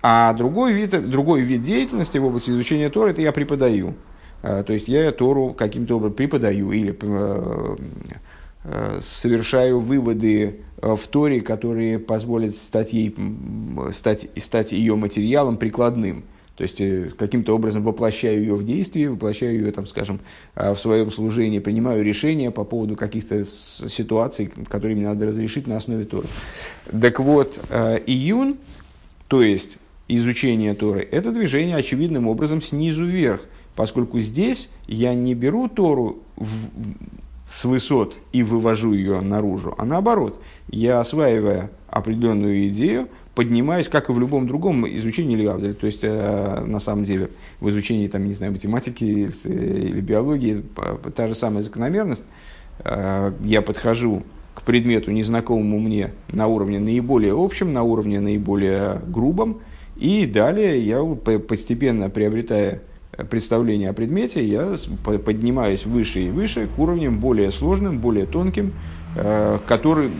А 0.01 0.33
другой 0.33 0.73
вид, 0.73 1.09
другой 1.09 1.41
вид 1.41 1.61
деятельности 1.61 2.17
в 2.17 2.25
области 2.25 2.49
изучения 2.49 2.89
Торы– 2.89 3.11
это 3.11 3.21
я 3.21 3.31
преподаю. 3.31 3.93
Э, 4.41 4.63
то 4.65 4.73
есть 4.73 4.87
я 4.87 5.11
Тору 5.11 5.53
каким-то 5.53 5.97
образом 5.97 6.15
преподаю 6.15 6.71
или 6.71 6.97
э, 6.99 7.75
э, 8.63 8.97
совершаю 8.99 9.79
выводы 9.79 10.61
в 10.81 11.07
Торе, 11.07 11.41
которые 11.41 11.99
позволят 11.99 12.55
стать, 12.55 12.93
ей, 12.93 13.15
стать, 13.91 14.27
стать 14.41 14.71
ее 14.71 14.95
материалом 14.95 15.57
прикладным– 15.57 16.23
то 16.57 16.63
есть 16.63 16.81
э, 16.81 17.11
каким-то 17.15 17.55
образом 17.55 17.83
воплощаю 17.83 18.41
ее 18.41 18.55
в 18.55 18.65
действие, 18.65 19.11
воплощаю 19.11 19.59
ее, 19.59 19.71
там, 19.71 19.85
скажем, 19.85 20.19
э, 20.55 20.73
в 20.73 20.79
своем 20.79 21.11
служении, 21.11 21.59
принимаю 21.59 22.03
решения 22.03 22.49
по 22.49 22.63
поводу 22.63 22.95
каких-то 22.95 23.43
ситуаций, 23.45 24.51
которые 24.67 24.95
мне 24.95 25.05
надо 25.05 25.27
разрешить 25.27 25.67
на 25.67 25.77
основе 25.77 26.05
Торы. 26.05 26.27
Так 26.99 27.19
вот, 27.19 27.59
э, 27.69 27.99
июн, 28.07 28.57
то 29.27 29.43
есть 29.43 29.77
изучение 30.07 30.73
Торы, 30.73 31.07
это 31.11 31.31
движение 31.31 31.75
очевидным 31.75 32.27
образом 32.27 32.63
снизу 32.63 33.05
вверх, 33.05 33.41
поскольку 33.75 34.19
здесь 34.19 34.71
я 34.87 35.13
не 35.13 35.35
беру 35.35 35.67
Тору 35.67 36.23
в, 36.37 36.69
с 37.47 37.65
высот 37.65 38.17
и 38.33 38.41
вывожу 38.41 38.93
ее 38.93 39.21
наружу, 39.21 39.75
а 39.77 39.85
наоборот, 39.85 40.41
я 40.69 41.01
осваивая 41.01 41.69
определенную 41.87 42.67
идею, 42.69 43.09
поднимаюсь, 43.37 43.87
как 43.87 44.09
и 44.09 44.11
в 44.11 44.19
любом 44.19 44.47
другом 44.47 44.87
изучении 44.97 45.37
или 45.37 45.73
То 45.73 45.85
есть, 45.85 45.99
э, 46.01 46.63
на 46.65 46.79
самом 46.79 47.05
деле, 47.05 47.29
в 47.59 47.69
изучении, 47.69 48.07
там, 48.07 48.25
не 48.25 48.33
знаю, 48.33 48.51
математики 48.51 49.03
или 49.03 50.01
биологии 50.01 50.63
та 51.15 51.27
же 51.27 51.35
самая 51.35 51.61
закономерность. 51.61 52.25
Э, 52.79 53.31
я 53.43 53.61
подхожу 53.61 54.23
к 54.55 54.63
предмету, 54.63 55.11
незнакомому 55.11 55.79
мне, 55.79 56.13
на 56.31 56.47
уровне 56.47 56.79
наиболее 56.79 57.35
общем, 57.37 57.73
на 57.73 57.83
уровне 57.83 58.19
наиболее 58.19 59.01
грубом, 59.05 59.59
и 59.97 60.25
далее 60.25 60.83
я 60.83 61.03
постепенно 61.03 62.09
приобретая 62.09 62.81
представление 63.29 63.91
о 63.91 63.93
предмете, 63.93 64.43
я 64.43 64.73
поднимаюсь 65.03 65.85
выше 65.85 66.21
и 66.21 66.29
выше 66.31 66.67
к 66.75 66.79
уровням 66.79 67.19
более 67.19 67.51
сложным, 67.51 67.99
более 67.99 68.25
тонким, 68.25 68.69
э, 68.69 68.96
который, 69.67 70.11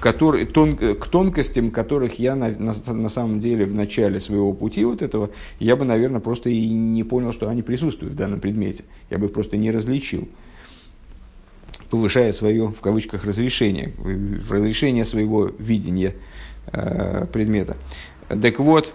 который, 0.00 0.46
тон, 0.46 0.76
к 0.76 1.06
тонкостям 1.06 1.70
которых 1.70 2.18
я 2.18 2.34
на, 2.34 2.48
на, 2.48 2.74
на 2.92 3.08
самом 3.08 3.38
деле 3.40 3.64
в 3.64 3.74
начале 3.74 4.18
своего 4.18 4.52
пути 4.52 4.84
вот 4.84 5.02
этого, 5.02 5.30
я 5.58 5.76
бы, 5.76 5.84
наверное, 5.84 6.20
просто 6.20 6.50
и 6.50 6.68
не 6.68 7.04
понял, 7.04 7.32
что 7.32 7.48
они 7.48 7.62
присутствуют 7.62 8.14
в 8.14 8.16
данном 8.16 8.40
предмете. 8.40 8.84
Я 9.10 9.18
бы 9.18 9.26
их 9.26 9.32
просто 9.32 9.56
не 9.56 9.70
различил 9.70 10.28
повышая 11.90 12.32
свое, 12.32 12.68
в 12.68 12.80
кавычках, 12.80 13.24
разрешение, 13.24 13.92
разрешение 14.48 15.04
своего 15.04 15.50
видения 15.58 16.14
э, 16.72 17.26
предмета. 17.32 17.76
Так 18.28 18.60
вот, 18.60 18.94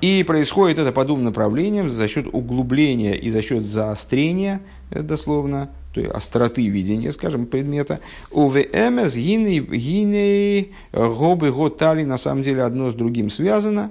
и 0.00 0.24
происходит 0.24 0.78
это 0.78 0.90
по 0.90 1.04
двум 1.04 1.22
направлениям 1.22 1.90
за 1.90 2.08
счет 2.08 2.26
углубления 2.32 3.14
и 3.14 3.28
за 3.28 3.42
счет 3.42 3.64
заострения, 3.64 4.62
э, 4.90 5.02
дословно, 5.02 5.70
то 5.92 6.00
есть 6.00 6.12
остроты 6.12 6.66
видения, 6.68 7.12
скажем, 7.12 7.46
предмета. 7.46 8.00
УВМС, 8.30 9.14
гиней, 9.14 9.60
гиней, 9.60 10.72
гобы, 10.92 11.52
готали, 11.52 12.04
на 12.04 12.18
самом 12.18 12.42
деле 12.42 12.62
одно 12.62 12.90
с 12.90 12.94
другим 12.94 13.30
связано. 13.30 13.90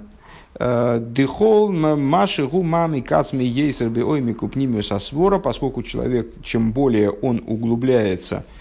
Э, 0.54 0.98
дыхол, 0.98 1.70
маши, 1.72 2.46
гу, 2.46 2.62
мами, 2.62 3.00
кацми, 3.00 3.44
ейсер, 3.44 3.88
ойми, 4.04 4.32
купнимиус, 4.32 4.92
асвора, 4.92 5.38
поскольку 5.38 5.82
человек, 5.82 6.32
чем 6.42 6.72
более 6.72 7.10
он 7.10 7.42
углубляется– 7.46 8.44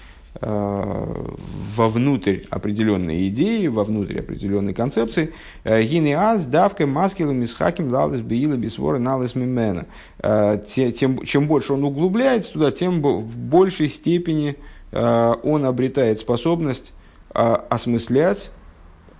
вовнутрь 1.75 2.41
определенной 2.49 3.27
идеи, 3.29 3.67
вовнутрь 3.67 4.19
определенной 4.19 4.73
концепции. 4.73 5.33
Э, 5.63 5.81
Гины 5.81 6.13
аз, 6.13 6.45
давка, 6.45 6.85
маскилу, 6.85 7.33
мисхаким, 7.33 7.91
лалес, 7.91 8.21
биила, 8.21 8.53
бисвора, 8.53 8.99
налес, 8.99 9.35
мимена. 9.35 9.87
Э, 10.19 10.59
тем, 10.67 11.25
чем 11.25 11.47
больше 11.47 11.73
он 11.73 11.83
углубляется 11.83 12.53
туда, 12.53 12.71
тем 12.71 13.01
в 13.01 13.37
большей 13.37 13.89
степени 13.89 14.55
он 14.91 15.65
обретает 15.65 16.19
способность 16.19 16.93
осмыслять 17.31 18.49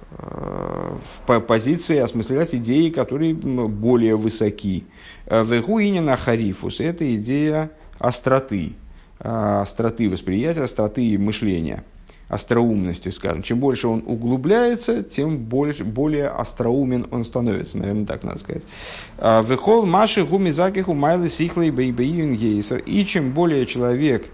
в 0.10 1.40
позиции, 1.42 1.98
осмыслять 2.00 2.56
идеи, 2.56 2.90
которые 2.90 3.36
более 3.36 4.16
высоки. 4.16 4.86
Вегуинина 5.28 6.18
харифус– 6.18 6.80
это 6.80 7.16
идея 7.16 7.70
остроты, 8.00 8.74
остроты 9.20 10.10
восприятия, 10.10 10.62
остроты 10.62 11.18
мышления, 11.18 11.84
остроумности, 12.30 13.10
скажем. 13.10 13.42
Чем 13.42 13.60
больше 13.60 13.88
он 13.88 14.04
углубляется, 14.06 15.04
тем 15.04 15.38
больше, 15.38 15.84
более 15.84 16.30
остроумен 16.30 17.08
он 17.12 17.26
становится, 17.26 17.78
наверное, 17.78 18.06
так 18.06 18.24
надо 18.24 18.40
сказать. 18.40 18.64
А, 19.18 19.42
Вехол 19.42 19.86
маши 19.86 20.24
гуми 20.24 20.52
закиху 20.52 20.94
майлы 20.94 21.30
сихлей 21.30 21.72
бейбейн 21.72 22.36
гейсер. 22.36 22.78
И 22.80 23.04
чем 23.06 23.32
более 23.32 23.66
человек 23.66 24.28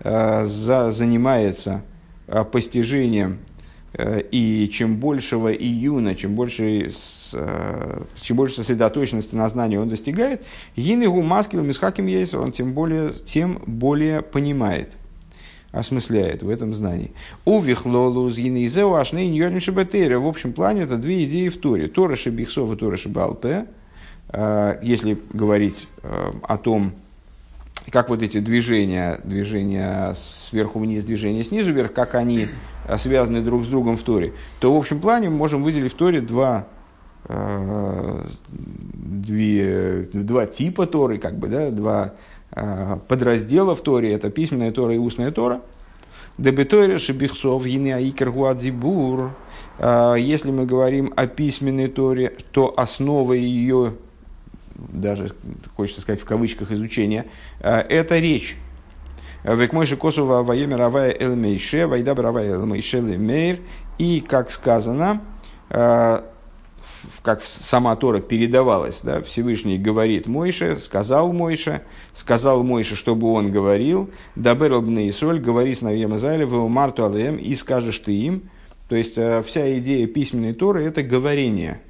а, 0.00 0.44
за, 0.44 0.90
занимается 0.90 1.82
постижением 2.50 3.40
и 3.98 4.70
чем 4.72 4.96
большего 4.96 5.52
июна, 5.52 6.14
чем 6.14 6.34
больше, 6.34 6.92
э, 7.34 8.02
чем 8.16 8.36
больше 8.36 8.56
сосредоточенности 8.56 9.34
на 9.34 9.48
знании 9.48 9.76
он 9.76 9.88
достигает, 9.88 10.44
гинегу 10.76 11.22
маскилу 11.22 11.62
мисхаким 11.62 12.06
есть, 12.06 12.34
он 12.34 12.52
тем 12.52 12.72
более, 12.72 13.10
тем 13.26 13.60
более 13.66 14.22
понимает, 14.22 14.92
осмысляет 15.70 16.42
в 16.42 16.48
этом 16.48 16.74
знании. 16.74 17.12
У 17.44 17.60
вихлолу 17.60 18.28
згинейзеу 18.28 18.94
ашней 18.94 19.28
ньорним 19.28 19.60
шабатейра. 19.60 20.18
В 20.18 20.26
общем 20.26 20.52
плане 20.52 20.82
это 20.82 20.96
две 20.96 21.24
идеи 21.24 21.48
в 21.48 21.58
Торе. 21.58 21.88
Тора 21.88 22.14
шебихсов 22.14 22.72
и 22.72 22.76
Тора 22.76 22.96
шебалпе. 22.96 23.66
Э, 24.28 24.78
если 24.82 25.18
говорить 25.32 25.88
о 26.02 26.58
том, 26.58 26.92
как 27.90 28.08
вот 28.08 28.22
эти 28.22 28.38
движения, 28.38 29.20
движения 29.24 30.14
сверху 30.14 30.78
вниз, 30.78 31.04
движения 31.04 31.42
снизу 31.42 31.72
вверх, 31.72 31.92
как 31.92 32.14
они 32.14 32.48
связаны 32.96 33.42
друг 33.42 33.64
с 33.64 33.68
другом 33.68 33.96
в 33.96 34.02
Торе, 34.02 34.34
то 34.60 34.72
в 34.72 34.76
общем 34.76 35.00
плане 35.00 35.30
мы 35.30 35.36
можем 35.36 35.62
выделить 35.62 35.92
в 35.92 35.96
Торе 35.96 36.20
два, 36.20 36.66
э, 36.66 36.81
две, 39.12 40.08
два 40.12 40.46
типа 40.46 40.86
Торы, 40.86 41.18
как 41.18 41.38
бы, 41.38 41.48
да, 41.48 41.70
два 41.70 42.14
э, 42.50 42.98
подраздела 43.08 43.74
в 43.76 43.80
Торе. 43.80 44.12
Это 44.12 44.30
письменная 44.30 44.72
Тора 44.72 44.94
и 44.94 44.98
устная 44.98 45.30
Тора. 45.30 45.60
Гине 47.64 47.94
аикер 47.94 48.30
гуадзибур. 48.30 49.30
Э, 49.78 50.16
если 50.18 50.50
мы 50.50 50.66
говорим 50.66 51.12
о 51.16 51.26
письменной 51.26 51.88
Торе, 51.88 52.36
то 52.50 52.74
основа 52.76 53.34
ее, 53.34 53.94
даже 54.74 55.30
хочется 55.76 56.00
сказать 56.00 56.20
в 56.20 56.24
кавычках 56.24 56.72
изучения, 56.72 57.26
это 57.60 58.18
речь. 58.18 58.56
Век 59.44 59.72
мойши 59.72 59.96
косува 59.96 60.42
воеме 60.42 60.76
равая 60.76 61.10
эл 61.18 61.34
мейше, 61.34 61.86
вайда 61.86 62.14
равая 62.14 62.52
эл 62.52 62.66
мейше 62.66 63.00
мейр. 63.00 63.58
И, 63.98 64.20
как 64.20 64.50
сказано, 64.50 65.20
э, 65.68 66.22
как 67.22 67.42
сама 67.42 67.94
Тора 67.96 68.20
передавалась, 68.20 69.00
да, 69.02 69.22
Всевышний 69.22 69.78
говорит 69.78 70.26
Мойше, 70.26 70.76
сказал 70.76 71.32
Мойше, 71.32 71.82
сказал 72.12 72.62
Мойше, 72.62 72.96
чтобы 72.96 73.32
он 73.32 73.50
говорил, 73.50 74.10
дабер 74.36 74.72
соль, 75.12 75.40
говори 75.40 75.74
с 75.74 75.82
Навьем 75.82 76.16
Израиля, 76.16 76.46
в 76.46 76.68
Марту 76.68 77.06
Алеем, 77.06 77.36
и 77.36 77.54
скажешь 77.54 77.98
ты 77.98 78.12
им. 78.12 78.42
То 78.88 78.96
есть, 78.96 79.16
э, 79.16 79.42
вся 79.42 79.78
идея 79.78 80.06
письменной 80.06 80.52
Торы– 80.52 80.84
это 80.84 81.02
говорение. 81.02 81.80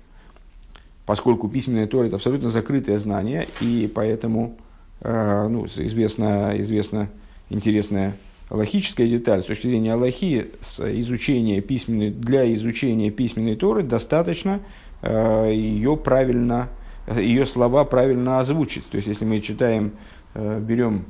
Поскольку 1.07 1.49
письменная 1.49 1.87
Тора– 1.87 2.07
это 2.09 2.17
абсолютно 2.17 2.51
закрытое 2.51 2.99
знание, 2.99 3.49
и 3.61 3.91
поэтому, 3.93 4.57
э, 5.01 5.49
ну, 5.49 5.67
известно, 5.67 6.53
известно 6.59 7.11
интересная 7.51 8.17
логическая 8.53 9.09
деталь. 9.09 9.43
С 9.43 9.47
точки 9.47 9.67
зрения 9.67 9.95
Аллахи, 9.95 10.51
с 10.61 10.81
изучения 11.01 11.61
письменной, 11.61 12.11
для 12.11 12.53
изучения 12.55 13.11
письменной 13.11 13.57
Торы 13.57 13.83
достаточно 13.83 14.61
ее 15.03 15.97
правильно, 15.97 16.69
ее 17.17 17.47
слова 17.47 17.85
правильно 17.85 18.39
озвучить. 18.39 18.89
То 18.89 18.97
есть, 18.97 19.09
если 19.09 19.25
мы 19.25 19.41
читаем, 19.41 19.93
э, 20.35 20.61
берем, 20.61 21.05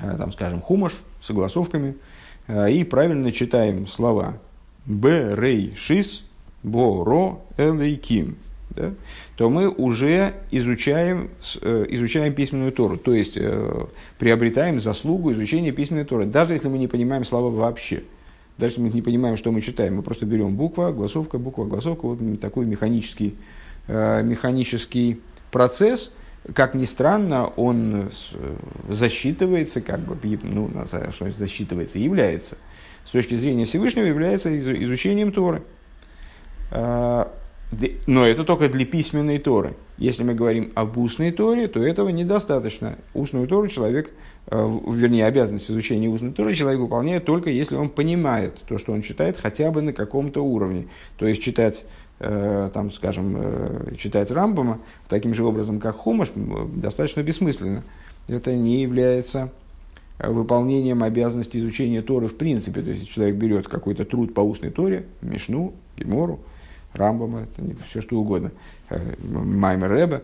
э, 0.00 0.16
там, 0.18 0.32
скажем, 0.32 0.60
хумаш 0.60 0.94
с 1.20 1.26
согласовками 1.26 1.96
э, 2.46 2.72
и 2.72 2.84
правильно 2.84 3.32
читаем 3.32 3.86
слова 3.86 4.38
Б, 4.86 5.34
Рей, 5.36 5.74
Шис, 5.76 6.24
Бо, 6.62 7.04
Ро, 7.04 7.44
Элейким 7.56 8.36
да, 8.70 8.92
то 9.36 9.50
мы 9.50 9.68
уже 9.68 10.34
изучаем, 10.50 11.30
э, 11.60 11.86
изучаем 11.90 12.34
письменную 12.34 12.72
Тору, 12.72 12.96
то 12.96 13.14
есть 13.14 13.36
э, 13.36 13.86
приобретаем 14.18 14.80
заслугу 14.80 15.32
изучения 15.32 15.72
письменной 15.72 16.04
Торы, 16.04 16.26
даже 16.26 16.54
если 16.54 16.68
мы 16.68 16.78
не 16.78 16.88
понимаем 16.88 17.24
слова 17.24 17.50
вообще. 17.50 18.02
Если 18.58 18.80
мы 18.80 18.90
не 18.90 19.02
понимаем, 19.02 19.36
что 19.36 19.50
мы 19.50 19.60
читаем, 19.60 19.96
мы 19.96 20.02
просто 20.02 20.26
берем 20.26 20.54
буква, 20.54 20.92
голосовка, 20.92 21.38
буква, 21.38 21.64
голосовка, 21.64 22.06
вот 22.06 22.40
такой 22.40 22.66
механический, 22.66 23.36
э, 23.88 24.22
механический 24.22 25.20
процесс, 25.50 26.12
как 26.54 26.74
ни 26.74 26.84
странно, 26.84 27.46
он 27.46 28.10
засчитывается, 28.88 29.80
как 29.80 30.00
бы, 30.00 30.16
ну, 30.42 30.70
что 31.10 31.30
засчитывается, 31.30 31.98
является, 31.98 32.56
с 33.04 33.10
точки 33.10 33.34
зрения 33.34 33.64
Всевышнего, 33.64 34.04
является 34.04 34.56
изучением 34.58 35.32
Торы. 35.32 35.62
Но 36.70 38.26
это 38.26 38.44
только 38.44 38.68
для 38.68 38.84
письменной 38.84 39.38
Торы. 39.38 39.74
Если 39.96 40.22
мы 40.22 40.34
говорим 40.34 40.70
об 40.74 40.98
устной 40.98 41.32
Торе, 41.32 41.66
то 41.66 41.82
этого 41.82 42.10
недостаточно. 42.10 42.98
Устную 43.14 43.48
Тору 43.48 43.68
человек, 43.68 44.08
э, 44.08 44.10
вернее, 44.50 45.26
обязанность 45.26 45.70
изучения 45.70 46.08
устной 46.08 46.32
Торы 46.32 46.54
человек 46.54 46.80
выполняет 46.80 47.24
только 47.24 47.50
если 47.50 47.76
он 47.76 47.88
понимает 47.88 48.60
то, 48.66 48.78
что 48.78 48.92
он 48.92 49.02
читает, 49.02 49.38
хотя 49.40 49.70
бы 49.70 49.82
на 49.82 49.92
каком-то 49.92 50.42
уровне. 50.42 50.88
То 51.16 51.26
есть 51.26 51.42
читать, 51.42 51.84
э, 52.20 52.70
там, 52.72 52.92
скажем, 52.92 53.36
э, 53.38 53.94
читать 53.96 54.30
Рамбама 54.30 54.80
таким 55.08 55.34
же 55.34 55.44
образом, 55.44 55.80
как 55.80 55.96
Хумаш, 55.96 56.28
достаточно 56.34 57.22
бессмысленно. 57.22 57.84
Это 58.28 58.54
не 58.54 58.82
является 58.82 59.50
выполнением 60.18 61.02
обязанности 61.02 61.58
изучения 61.58 62.02
Торы 62.02 62.28
в 62.28 62.36
принципе. 62.36 62.82
То 62.82 62.90
есть 62.90 63.10
человек 63.10 63.36
берет 63.36 63.68
какой-то 63.68 64.04
труд 64.04 64.34
по 64.34 64.40
устной 64.40 64.70
Торе, 64.70 65.06
Мишну, 65.22 65.74
Гемору, 65.96 66.40
Рамбама, 66.92 67.42
это 67.42 67.62
все 67.88 68.00
что 68.00 68.16
угодно, 68.16 68.52
э, 68.90 69.00
Маймер 69.22 69.90
Рэбе, 69.90 70.22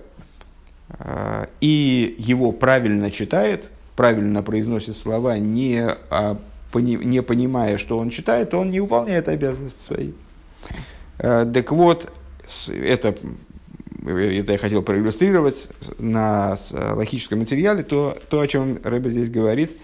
э, 0.91 1.47
и 1.61 2.15
его 2.19 2.53
правильно 2.53 3.11
читает, 3.11 3.71
правильно 4.01 4.43
произносит 4.43 4.97
слова, 4.97 5.37
не, 5.37 5.79
а, 6.09 6.39
пони, 6.73 6.95
не 6.95 7.23
понимая, 7.23 7.77
что 7.77 7.99
он 7.99 8.09
читает, 8.09 8.55
он 8.55 8.71
не 8.71 8.81
выполняет 8.81 9.29
обязанности 9.29 9.83
свои. 9.83 10.13
Э, 11.19 11.45
так 11.45 11.71
вот, 11.71 12.11
это, 12.67 13.15
это 14.07 14.53
я 14.53 14.57
хотел 14.57 14.81
проиллюстрировать 14.81 15.69
на 15.99 16.57
логическом 16.73 17.41
материале, 17.41 17.83
то, 17.83 18.17
то 18.31 18.41
о 18.41 18.49
чем 18.49 18.79
Рэбе 18.83 19.11
здесь 19.11 19.29
говорит, 19.29 19.77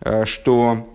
э, 0.00 0.24
что 0.24 0.93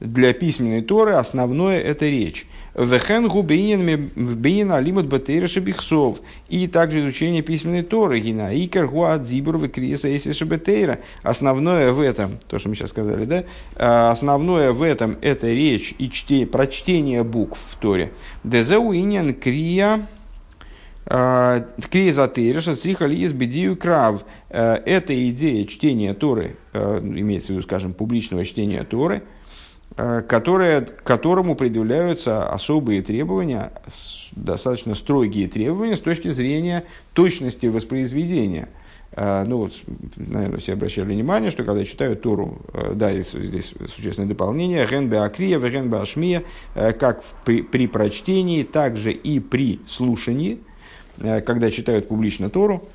для 0.00 0.32
письменной 0.32 0.80
Торы 0.82 1.12
основное– 1.12 1.78
это 1.80 2.06
речь. 2.06 2.46
Вехен 2.74 3.28
губейнин 3.28 4.72
алимут 4.72 5.06
батейра 5.06 5.48
бихсов 5.60 6.20
И 6.48 6.68
также 6.68 7.00
изучение 7.00 7.42
письменной 7.42 7.82
Торы. 7.82 8.20
Гина 8.20 8.54
икер 8.54 8.86
гуад 8.86 9.26
зибур 9.26 9.58
векриеса 9.58 10.14
эси 10.16 10.32
шебетейра. 10.32 11.00
Основное 11.22 11.92
в 11.92 12.00
этом, 12.00 12.38
то, 12.48 12.58
что 12.58 12.68
мы 12.68 12.76
сейчас 12.76 12.90
сказали, 12.90 13.24
да? 13.26 13.44
А, 13.76 14.10
основное 14.10 14.72
в 14.72 14.82
этом– 14.82 15.18
это 15.20 15.48
речь 15.48 15.94
и 15.98 16.08
чтение, 16.10 16.46
прочтение 16.46 17.22
букв 17.22 17.58
в 17.68 17.76
Торе. 17.76 18.12
Дезеу 18.44 18.94
иньян 18.94 19.34
крия 19.34 20.06
а, 21.04 21.66
Кризатейра, 21.90 22.60
что 22.62 22.74
стрихали 22.74 23.16
из 23.16 23.32
бедию 23.32 23.76
крав. 23.76 24.24
А, 24.48 24.76
это 24.76 25.28
идея 25.30 25.66
чтения 25.66 26.14
Торы, 26.14 26.56
имеется 26.72 27.48
в 27.48 27.50
виду, 27.50 27.62
скажем, 27.62 27.92
публичного 27.92 28.46
чтения 28.46 28.84
Торы– 28.84 29.22
Э, 29.32 29.39
которое, 30.26 30.82
к 30.82 31.02
которому 31.02 31.54
предъявляются 31.54 32.48
особые 32.48 33.02
требования, 33.02 33.72
достаточно 34.32 34.94
строгие 34.94 35.48
требования 35.48 35.96
с 35.96 36.00
точки 36.00 36.28
зрения 36.28 36.84
точности 37.12 37.66
воспроизведения. 37.66 38.68
Э, 39.12 39.44
ну 39.46 39.58
вот, 39.58 39.72
наверное, 40.16 40.58
все 40.58 40.74
обращали 40.74 41.06
внимание, 41.12 41.50
что 41.50 41.64
когда 41.64 41.84
читают 41.84 42.22
Тору, 42.22 42.60
э, 42.72 42.92
да, 42.94 43.12
здесь, 43.12 43.74
существенное 43.94 44.28
дополнение, 44.28 44.86
«Ген 44.86 45.12
акрия, 45.12 45.58
ген 45.58 45.92
ашмия», 45.92 46.44
как 46.74 47.22
при, 47.44 47.62
при 47.62 47.86
прочтении, 47.86 48.62
также 48.62 49.12
и 49.12 49.40
при 49.40 49.80
слушании, 49.86 50.60
когда 51.18 51.70
читают 51.70 52.08
публично 52.08 52.48
Тору, 52.48 52.88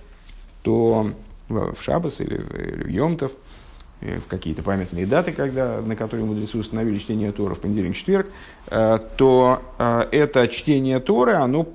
то 0.63 1.11
в 1.49 1.75
Шабас 1.79 2.21
или 2.21 2.37
в, 2.37 2.87
Йомтов– 2.87 3.31
Э, 3.44 3.44
в 4.01 4.27
какие-то 4.27 4.61
памятные 4.61 5.05
даты, 5.05 5.31
когда, 5.31 5.81
на 5.81 5.95
которые 5.95 6.25
мудрецы 6.25 6.57
установили 6.57 6.97
чтение 6.97 7.31
Тора 7.31 7.55
в 7.55 7.59
понедельник, 7.59 7.95
четверг, 7.95 8.27
э, 8.67 8.99
то 9.17 9.61
э, 9.77 10.07
это 10.11 10.47
чтение 10.47 10.99
Торы, 10.99 11.33
оно 11.33 11.65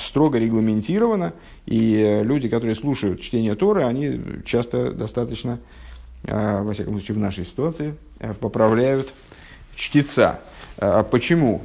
строго 0.00 0.38
регламентировано, 0.38 1.32
и 1.66 2.20
люди, 2.22 2.48
которые 2.48 2.74
слушают 2.74 3.20
чтение 3.20 3.54
Торы, 3.54 3.84
они 3.84 4.20
часто 4.44 4.92
достаточно, 4.92 5.60
во 6.22 6.72
всяком 6.72 6.94
случае 6.94 7.14
в 7.14 7.18
нашей 7.18 7.44
ситуации, 7.44 7.94
поправляют 8.40 9.12
чтеца. 9.76 10.40
Почему? 11.10 11.62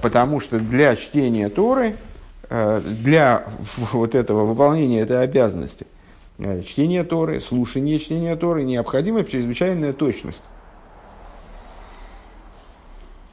Потому 0.00 0.38
что 0.38 0.60
для 0.60 0.94
чтения 0.94 1.48
Торы, 1.48 1.96
для 2.48 3.44
вот 3.92 4.14
этого 4.14 4.44
выполнения 4.44 5.00
этой 5.00 5.20
обязанности, 5.20 5.84
Э, 5.84 5.93
чтение 6.38 7.04
Торы, 7.04 7.40
слушание 7.40 7.98
чтения 7.98 8.36
Торы, 8.36 8.64
необходима 8.64 9.24
чрезвычайная 9.24 9.92
точность. 9.92 10.42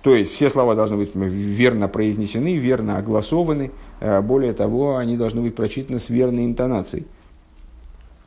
То 0.04 0.16
есть 0.16 0.34
все 0.34 0.50
слова 0.50 0.76
должны 0.76 0.98
быть 0.98 1.16
верно 1.16 1.88
произнесены, 1.88 2.58
верно 2.58 2.98
огласованы. 2.98 3.72
Э, 4.00 4.22
более 4.22 4.54
того, 4.54 4.98
они 4.98 5.16
должны 5.16 5.42
быть 5.42 5.56
прочитаны 5.56 6.00
с 6.00 6.10
верной 6.10 6.46
интонацией. 6.46 7.06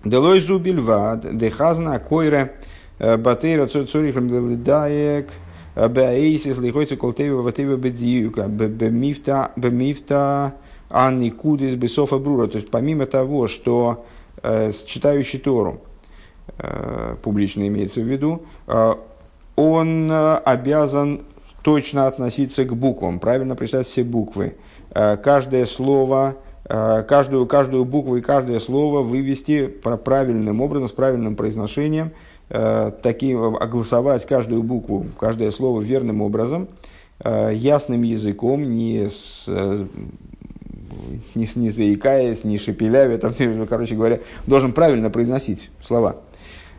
Делой 0.05 0.41
зубильвад, 0.41 1.37
дехазна 1.37 1.99
койра, 1.99 2.53
э, 2.99 3.17
батейра 3.17 3.67
цорихам 3.67 4.29
делидаек, 4.29 5.31
баэйсис 5.75 6.59
лихойцу 6.59 6.97
колтева 6.97 7.43
ватева 7.43 7.77
бедиюка, 7.77 8.47
бемифта 8.47 10.55
анни 10.91 11.31
кудис 11.31 11.75
бесофа 11.75 12.19
брура. 12.19 12.47
То 12.47 12.59
есть 12.59 12.71
помимо 12.71 13.07
того, 13.07 13.49
что 13.49 14.05
Э, 14.05 14.14
читающий 14.87 15.39
Тору, 15.39 15.81
э, 16.59 17.17
публично 17.23 17.67
имеется 17.67 18.01
в 18.01 18.05
виду, 18.05 18.43
э, 18.67 18.95
он 19.57 20.11
обязан 20.13 21.23
точно 21.63 22.07
относиться 22.07 22.65
к 22.65 22.75
буквам, 22.77 23.21
правильно 23.21 23.55
прочитать 23.55 23.87
все 23.87 24.03
буквы. 24.03 24.57
Каждое 24.93 25.65
слово, 25.65 26.37
каждую, 26.65 27.47
каждую 27.47 27.85
букву 27.85 28.17
и 28.17 28.21
каждое 28.21 28.59
слово 28.59 29.03
вывести 29.03 29.69
правильным 29.69 30.61
образом, 30.61 30.89
с 30.89 30.93
правильным 30.93 31.37
произношением, 31.37 32.11
таким, 32.49 33.57
огласовать 33.57 34.27
каждую 34.27 34.65
букву, 34.65 35.07
каждое 35.21 35.53
слово 35.53 35.81
верным 35.81 36.21
образом, 36.21 36.67
ясным 37.25 38.03
языком, 38.03 38.65
не 38.65 39.09
с 39.09 39.49
не, 41.35 41.49
не 41.55 41.71
заикаясь, 41.71 42.45
не 42.45 42.59
шепелявя, 42.59 43.19
там, 43.19 43.35
короче 43.69 43.95
говоря, 43.95 44.21
должен 44.47 44.73
правильно 44.73 45.11
произносить 45.11 45.71
слова. 45.83 46.17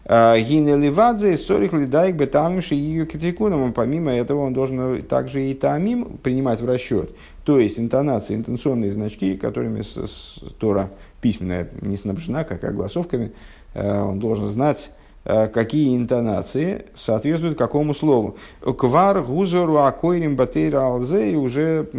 А, 0.07 0.37
Гинеливадзе, 0.37 1.35
сорих 1.35 1.73
лидайк 1.73 2.15
бетамши 2.15 2.75
и 2.75 3.05
критикуном. 3.05 3.73
Помимо 3.73 4.11
этого 4.11 4.41
он 4.41 4.53
должен 4.53 5.01
также 5.03 5.49
и 5.49 5.55
тамим 5.55 6.17
принимать 6.21 6.61
в 6.61 6.65
расчет. 6.65 7.09
То 7.43 7.59
есть 7.59 7.79
интонации, 7.79 8.35
интенционные 8.35 8.91
значки, 8.91 9.35
которыми 9.35 9.81
с, 9.81 9.95
с, 9.95 10.39
Тора 10.59 10.91
письменная 11.21 11.69
не 11.81 11.97
снабжена, 11.97 12.43
как 12.43 12.63
огласовками, 12.63 13.31
а, 13.73 14.05
он 14.05 14.19
должен 14.19 14.49
знать, 14.49 14.91
а, 15.25 15.47
какие 15.47 15.97
интонации 15.97 16.85
соответствуют 16.93 17.57
какому 17.57 17.95
слову. 17.95 18.37
Квар, 18.61 19.23
гузору, 19.23 19.77
акойрим, 19.77 20.35
батейра, 20.35 20.81
алзе 20.81 21.35
уже 21.35 21.89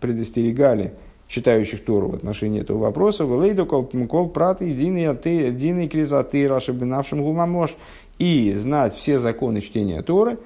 предостерегали 0.00 0.92
читающих 1.28 1.84
Тору 1.84 2.08
в 2.08 2.14
отношении 2.14 2.62
этого 2.62 2.78
вопроса. 2.78 3.24
Велейду 3.24 3.66
кол 3.66 4.28
прат 4.28 4.62
единый 4.62 5.88
кризаты 5.88 6.48
рашибинавшим 6.48 7.22
гумамош. 7.22 7.76
И 8.18 8.52
знать 8.52 8.96
все 8.96 9.18
законы 9.18 9.60
чтения 9.60 10.02
Торы, 10.02 10.38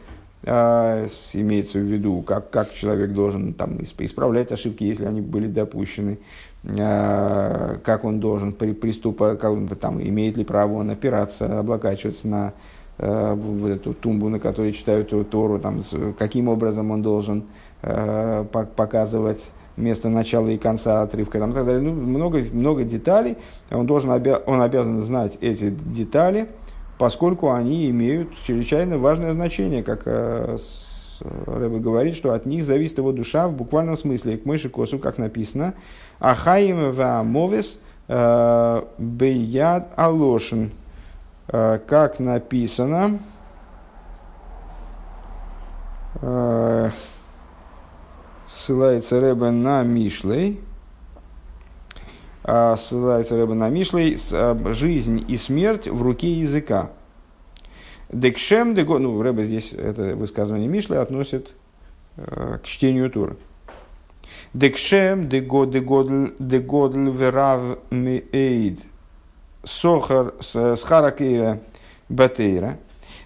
э, 0.45 1.07
имеется 1.33 1.79
в 1.79 1.83
виду, 1.83 2.21
как, 2.21 2.51
как 2.51 2.75
человек 2.75 3.13
должен 3.13 3.55
там, 3.55 3.79
исправлять 3.81 4.53
ошибки, 4.53 4.85
если 4.85 5.07
они 5.07 5.23
были 5.23 5.47
допущены, 5.47 6.19
э, 6.65 7.79
как 7.83 8.05
он 8.05 8.21
должен 8.21 8.53
при, 8.53 8.73
приступать, 8.73 9.39
как 9.39 9.53
он, 9.53 9.69
там, 9.69 10.03
имеет 10.03 10.37
ли 10.37 10.45
право 10.45 10.75
он 10.75 10.91
опираться, 10.91 11.61
облокачиваться 11.61 12.29
на 12.29 12.53
э, 12.99 13.37
эту 13.75 13.95
тумбу, 13.95 14.29
на 14.29 14.39
которой 14.39 14.75
читают 14.75 15.15
Тору, 15.31 15.59
там, 15.59 15.81
каким 16.19 16.49
образом 16.49 16.91
он 16.91 17.03
должен 17.03 17.45
показывать 17.81 19.51
место 19.77 20.09
начала 20.09 20.49
и 20.49 20.59
конца 20.59 21.03
отрывка 21.03 21.39
там, 21.39 21.53
так 21.53 21.67
далее. 21.67 21.83
Ну, 21.83 21.93
много, 21.93 22.45
много 22.53 22.85
деталей. 22.85 23.37
Он, 23.71 23.87
должен, 23.87 24.11
он 24.47 24.63
обязан 24.63 25.03
знать 25.03 25.39
эти 25.41 25.71
детали, 25.71 26.49
поскольку 26.99 27.53
они 27.53 27.91
имеют 27.91 28.29
чрезвычайно 28.45 28.99
важное 28.99 29.33
значение, 29.33 29.83
как 29.83 30.03
э, 30.05 30.59
Рэбе 31.47 31.79
говорит, 31.79 32.17
что 32.17 32.33
от 32.33 32.47
них 32.47 32.65
зависит 32.65 32.99
его 32.99 33.13
душа 33.13 33.49
в 33.49 33.53
буквальном 33.53 33.97
смысле, 33.97 34.39
к 34.39 34.45
мыши 34.45 34.69
косу, 34.69 34.99
как 34.99 35.19
написано, 35.19 35.75
Ахаим 36.19 36.93
ва 36.93 37.23
мовес 37.25 37.79
э, 38.09 38.83
бейяд 38.99 39.89
алошин, 39.97 40.73
э, 41.49 41.79
как 41.87 42.19
написано, 42.19 43.19
ссылается 48.63 49.21
Рэбе 49.21 49.51
на 49.51 49.83
Мишлей, 49.83 50.61
а 52.45 52.77
ссылается 52.77 53.37
Рэбе 53.37 53.55
на 53.55 53.69
Мишлей, 53.69 54.17
а, 54.33 54.73
жизнь 54.73 55.25
и 55.27 55.37
смерть 55.37 55.89
в 55.89 56.01
руке 56.03 56.33
языка. 56.33 56.91
Декшем, 58.11 58.75
дего, 58.75 58.99
ну, 58.99 59.21
Рэбе 59.21 59.45
здесь 59.45 59.73
это 59.73 60.15
высказывание 60.15 60.69
Мишлей 60.69 60.99
относит 60.99 61.55
э, 62.17 62.59
к 62.63 62.67
чтению 62.67 63.11
Тура. 63.11 63.37
Декшем, 64.55 65.29
дегодль 65.29 66.31
верав 66.39 67.79
меэйд, 67.91 68.81
сохар 69.65 70.35
схаракейра 70.41 71.61
батейра, 72.09 72.79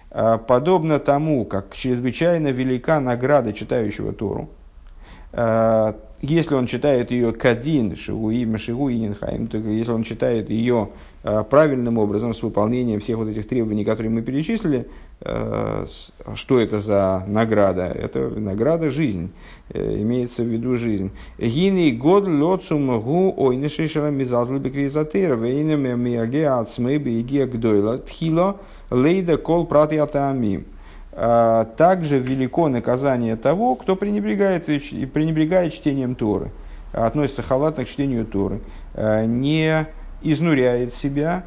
а, 0.09 0.37
подобно 0.37 0.99
тому, 0.99 1.45
как 1.45 1.75
чрезвычайно 1.75 2.47
велика 2.47 2.99
награда 3.01 3.51
читающего 3.51 4.13
Тору, 4.13 4.49
если 5.33 6.55
он 6.55 6.65
читает 6.65 7.11
ее 7.11 7.31
кадин, 7.31 7.95
шигуи, 7.95 8.57
шигуининхайм, 8.57 9.47
то 9.47 9.57
если 9.57 9.91
он 9.91 10.03
читает 10.03 10.49
ее 10.49 10.89
э, 11.23 11.43
правильным 11.47 11.99
образом, 11.99 12.33
с 12.33 12.41
выполнением 12.41 12.99
всех 12.99 13.17
вот 13.17 13.27
этих 13.27 13.47
требований, 13.47 13.85
которые 13.85 14.11
мы 14.11 14.23
перечислили, 14.23 14.87
э, 15.21 15.85
что 16.33 16.59
это 16.59 16.79
за 16.79 17.23
награда? 17.27 17.83
Это 17.83 18.29
награда 18.29 18.89
жизнь, 18.89 19.31
имеется 19.73 20.41
в 20.41 20.47
виду 20.47 20.75
жизнь. 20.77 21.11
Гини 21.37 21.91
год 21.91 22.27
лоцум 22.27 22.99
гу 22.99 23.33
ойнешишера 23.37 24.09
мизазл 24.09 24.57
бекризатера, 24.57 25.35
вейнем 25.35 26.01
миаге 26.01 26.49
ацмы 26.49 26.97
бейге 26.97 27.45
гдойла, 27.45 27.99
тхило 27.99 28.57
лейда 28.89 29.37
кол 29.37 29.67
пратиатамим. 29.67 30.65
Также 31.17 32.19
велико 32.19 32.69
наказание 32.69 33.35
того, 33.35 33.73
кто 33.73 33.95
пренебрегает, 33.95 34.65
пренебрегает 34.65 35.73
чтением 35.73 36.13
Торы 36.13 36.51
относится 36.91 37.41
халатно 37.41 37.85
к 37.85 37.87
чтению 37.87 38.25
Торы, 38.25 38.61
э, 38.93 39.25
не 39.25 39.87
изнуряет 40.21 40.93
себя 40.93 41.43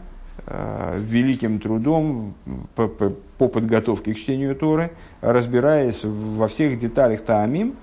великим 0.97 1.61
трудом 1.61 2.35
по, 2.75 2.89
по, 2.89 3.11
по 3.39 3.49
подготовке 3.49 4.15
к 4.15 4.17
чтению 4.17 4.57
Торы, 4.57 4.91
разбираясь 5.21 6.03
во 6.03 6.49
всех 6.49 6.79
деталях 6.79 7.21
Таамим. 7.21 7.77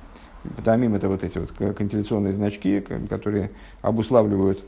Таамим– 0.66 0.96
это 0.96 1.08
вот 1.08 1.24
эти 1.24 1.38
вот 1.38 1.52
кантиляционные 1.52 2.34
значки, 2.34 2.84
которые 3.10 3.52
обуславливают 3.82 4.64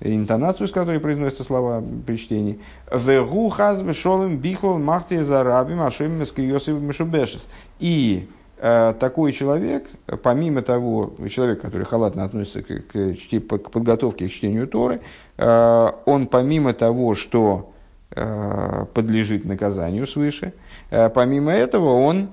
интонацию, 0.00 0.68
с 0.68 0.72
которой 0.72 1.00
произносятся 1.00 1.44
слова 1.44 1.82
при 2.06 2.16
чтении. 2.16 2.58
«Вегу 2.92 3.48
хазбе 3.48 3.92
шолем 3.92 4.36
бихлол 4.36 4.78
махти 4.78 5.18
зарабим 5.18 5.82
ашем 5.82 6.18
мешубешес». 6.18 7.46
И 7.78 8.28
Э, 8.66 8.94
такой 8.98 9.32
человек, 9.32 9.86
помимо 10.22 10.62
того, 10.62 11.12
человек, 11.28 11.60
который 11.60 11.84
халатно 11.84 12.24
относится 12.24 12.62
к, 12.62 12.86
к, 12.86 13.14
к 13.14 13.70
подготовке 13.70 14.28
к 14.28 14.30
чтению 14.32 14.68
Торы, 14.68 15.00
э, 15.36 15.88
он 16.06 16.26
помимо 16.28 16.72
того, 16.72 17.14
что 17.14 17.72
э, 18.12 18.86
подлежит 18.94 19.44
наказанию 19.44 20.06
свыше, 20.06 20.54
помимо 20.88 21.52
этого 21.52 21.90
он 21.92 22.28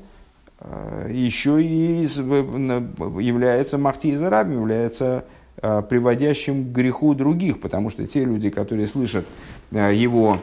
еще 1.09 1.61
и 1.61 2.03
является 2.03 3.79
махтизарабом, 3.79 4.53
является 4.53 5.25
приводящим 5.59 6.65
к 6.65 6.67
греху 6.75 7.13
других, 7.13 7.61
потому 7.61 7.89
что 7.89 8.07
те 8.07 8.23
люди, 8.25 8.49
которые 8.49 8.87
слышат 8.87 9.25
его 9.71 10.39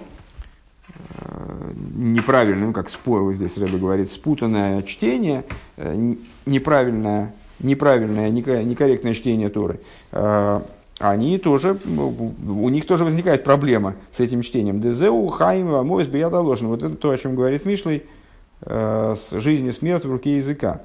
неправильное, 1.95 2.69
ну, 2.69 2.73
как 2.73 2.89
спор, 2.89 3.33
здесь 3.33 3.59
Рэбе 3.59 3.79
говорит, 3.79 4.11
спутанное 4.11 4.83
чтение, 4.83 5.45
э, 5.77 6.15
неправильное, 6.47 7.35
неправильное, 7.61 8.31
некорректное 8.31 9.15
чтение 9.15 9.49
Торы, 9.49 9.81
э, 10.13 10.61
они 10.99 11.39
тоже, 11.39 11.79
у 11.87 12.69
них 12.69 12.87
тоже 12.87 13.05
возникает 13.05 13.45
проблема 13.45 13.95
с 14.11 14.19
этим 14.19 14.43
чтением. 14.43 14.81
Дезеу, 14.81 15.29
хайм, 15.29 15.73
амойс, 15.73 16.09
доложен. 16.09 16.67
Вот 16.67 16.83
это 16.83 16.97
то, 16.97 17.11
о 17.11 17.17
чем 17.17 17.37
говорит 17.37 17.65
Мишлей, 17.65 18.03
э, 18.63 19.15
с 19.17 19.39
жизни 19.39 19.71
смерть 19.71 20.05
в 20.05 20.11
руке 20.11 20.39
языка. 20.39 20.81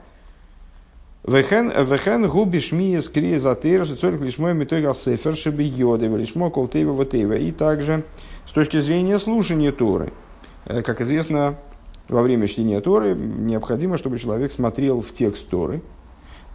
Вехен 1.25 2.27
губи 2.27 2.59
шми 2.59 2.99
скри 2.99 3.37
затыр, 3.37 3.85
шицорик 3.85 4.21
лишь 4.21 4.37
мой 4.37 4.53
метой 4.53 4.81
галсефер, 4.81 5.35
шиби 5.35 5.63
йоды, 5.63 6.07
лишь 6.07 6.35
мой 6.35 6.51
колтева 6.51 6.91
вот 6.91 7.13
И 7.13 7.51
также 7.51 8.03
с 8.45 8.51
точки 8.51 8.81
зрения 8.81 9.19
слушания 9.19 9.71
Торы– 9.71 10.11
Э, 10.65 10.81
как 10.81 11.01
известно, 11.01 11.57
во 12.07 12.21
время 12.21 12.47
чтения 12.47 12.79
Торы 12.81 13.15
необходимо, 13.15 13.97
чтобы 13.97 14.19
человек 14.19 14.51
смотрел 14.51 15.01
в 15.01 15.11
текст 15.11 15.47
Торы, 15.49 15.81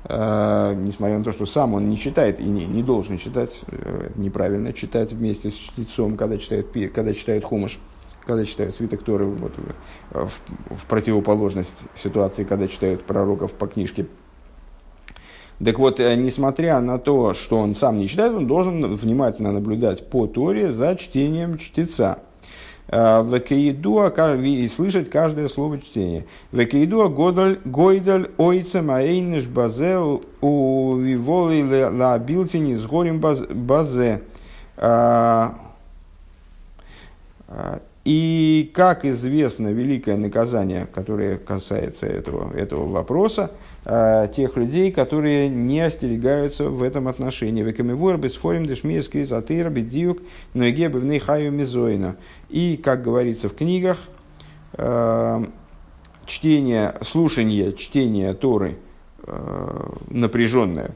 э, 0.04 0.74
несмотря 0.76 1.18
на 1.18 1.24
то, 1.24 1.32
что 1.32 1.46
сам 1.46 1.74
он 1.74 1.88
не 1.88 1.98
читает 1.98 2.40
и 2.40 2.44
не, 2.44 2.64
не 2.64 2.82
должен 2.82 3.18
читать, 3.18 3.62
э, 3.68 4.10
неправильно 4.16 4.72
читать 4.72 5.12
вместе 5.12 5.50
с 5.50 5.54
чтецом, 5.54 6.16
когда 6.16 6.38
читает, 6.38 6.68
когда 6.94 7.12
читает 7.14 7.44
хумаш, 7.44 7.78
когда 8.24 8.44
читают 8.44 8.74
свиток 8.76 9.02
Торы, 9.02 9.26
вот, 9.26 9.52
в, 10.10 10.30
в 10.76 10.86
противоположность 10.86 11.84
ситуации, 11.94 12.44
когда 12.44 12.68
читают 12.68 13.04
пророков 13.04 13.52
по 13.52 13.66
книжке. 13.66 14.06
Так 15.64 15.78
вот, 15.78 15.98
несмотря 15.98 16.80
на 16.80 16.98
то, 16.98 17.34
что 17.34 17.58
он 17.58 17.74
сам 17.74 17.98
не 17.98 18.08
читает, 18.08 18.32
он 18.32 18.46
должен 18.46 18.94
внимательно 18.94 19.50
наблюдать 19.52 20.08
по 20.08 20.26
Торе 20.26 20.70
за 20.70 20.94
чтением 20.94 21.58
чтеца. 21.58 22.18
Векеидуа 22.90 24.36
и 24.36 24.66
слышать 24.68 25.10
каждое 25.10 25.48
слово 25.48 25.78
чтения. 25.80 26.24
Векеидуа 26.52 27.08
гойдаль 27.08 28.30
ойца 28.38 28.82
маэйнеш 28.82 29.46
базе 29.46 29.98
у 29.98 30.96
виволы 30.96 31.90
ла 31.90 32.18
билтини 32.18 32.76
с 32.76 32.86
горем 32.86 33.20
базе. 33.20 34.22
А, 34.78 35.54
а, 37.48 37.80
и, 38.04 38.70
как 38.72 39.04
известно, 39.04 39.68
великое 39.68 40.16
наказание, 40.16 40.86
которое 40.86 41.36
касается 41.36 42.06
этого, 42.06 42.56
этого 42.56 42.88
вопроса, 42.88 43.50
э, 43.50 43.56
тех 44.34 44.56
людей, 44.56 44.92
которые 44.92 45.48
не 45.48 45.80
остерегаются 45.80 46.68
в 46.68 46.82
этом 46.82 47.08
отношении. 47.08 47.62
Векамивур 47.62 48.18
бесфорим 48.18 48.66
дешмиес 48.66 49.08
крис 49.08 49.32
атыра 49.32 49.70
бедиюк 49.70 50.18
ноегебевный 50.52 51.18
хаю 51.18 51.50
мизойна. 51.52 52.16
И, 52.50 52.76
как 52.76 53.02
говорится 53.02 53.48
в 53.48 53.54
книгах, 53.54 53.96
э, 54.74 55.44
чтение, 56.26 56.96
слушание, 57.00 57.72
чтение 57.72 58.34
Торы 58.34 58.76
э, 59.22 59.90
напряженное, 60.10 60.94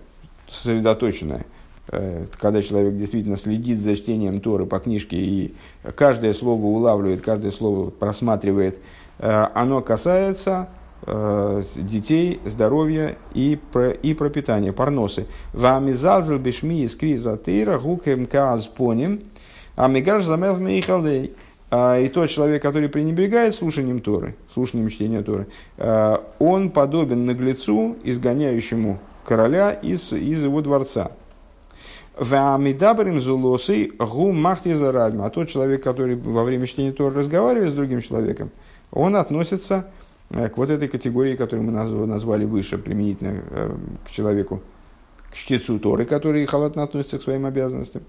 сосредоточенное– 0.50 1.46
Э, 1.88 2.26
когда 2.38 2.62
человек 2.62 2.96
действительно 2.96 3.36
следит 3.36 3.80
за 3.80 3.96
чтением 3.96 4.40
Торы 4.40 4.66
по 4.66 4.78
книжке 4.78 5.16
и 5.16 5.54
каждое 5.96 6.32
слово 6.32 6.64
улавливает, 6.64 7.22
каждое 7.22 7.50
слово 7.50 7.90
просматривает, 7.90 8.78
э, 9.18 9.48
оно 9.54 9.80
касается 9.80 10.68
э, 10.68 10.81
детей, 11.04 12.40
здоровья 12.44 13.16
и, 13.34 13.58
про, 13.72 13.90
и 13.90 14.14
пропитания, 14.14 14.72
парносы. 14.72 15.26
Вамизалзел 15.52 16.38
бешми 16.38 16.82
из 16.82 16.94
криза 16.94 17.36
тыра 17.36 17.78
гукем 17.78 18.26
каз 18.26 18.66
поним, 18.66 19.20
а 19.74 19.88
мигаш 19.88 20.24
замел 20.24 20.56
мейхалдей. 20.58 21.34
И 21.74 22.10
тот 22.12 22.28
человек, 22.28 22.60
который 22.60 22.88
пренебрегает 22.90 23.54
слушанием 23.54 24.00
Торы, 24.00 24.36
слушанием 24.52 24.90
чтения 24.90 25.22
Торы, 25.22 25.46
он 26.38 26.70
подобен 26.70 27.24
наглецу, 27.24 27.96
изгоняющему 28.04 28.98
короля 29.24 29.72
из, 29.72 30.12
из 30.12 30.42
его 30.42 30.60
дворца. 30.60 31.12
Вамидабрим 32.18 33.22
зулосы 33.22 33.90
гу 33.98 34.32
махти 34.32 34.74
зарадим. 34.74 35.22
А 35.22 35.30
тот 35.30 35.48
человек, 35.48 35.82
который 35.82 36.14
во 36.14 36.44
время 36.44 36.66
чтения 36.66 36.92
Тора 36.92 37.14
разговаривает 37.14 37.70
с 37.70 37.74
другим 37.74 38.02
человеком, 38.02 38.50
он 38.90 39.16
относится 39.16 39.86
э, 39.86 40.01
к 40.32 40.56
вот 40.56 40.70
этой 40.70 40.88
категории, 40.88 41.36
которую 41.36 41.70
мы 41.70 41.72
назвали 42.06 42.44
выше, 42.44 42.78
применительно 42.78 43.42
э, 43.50 43.74
к 44.06 44.10
человеку, 44.10 44.62
к 45.30 45.34
чтецу 45.34 45.78
Торы, 45.78 46.04
который 46.04 46.44
халатно 46.46 46.82
относится 46.82 47.18
к 47.18 47.22
своим 47.22 47.46
обязанностям. 47.46 48.02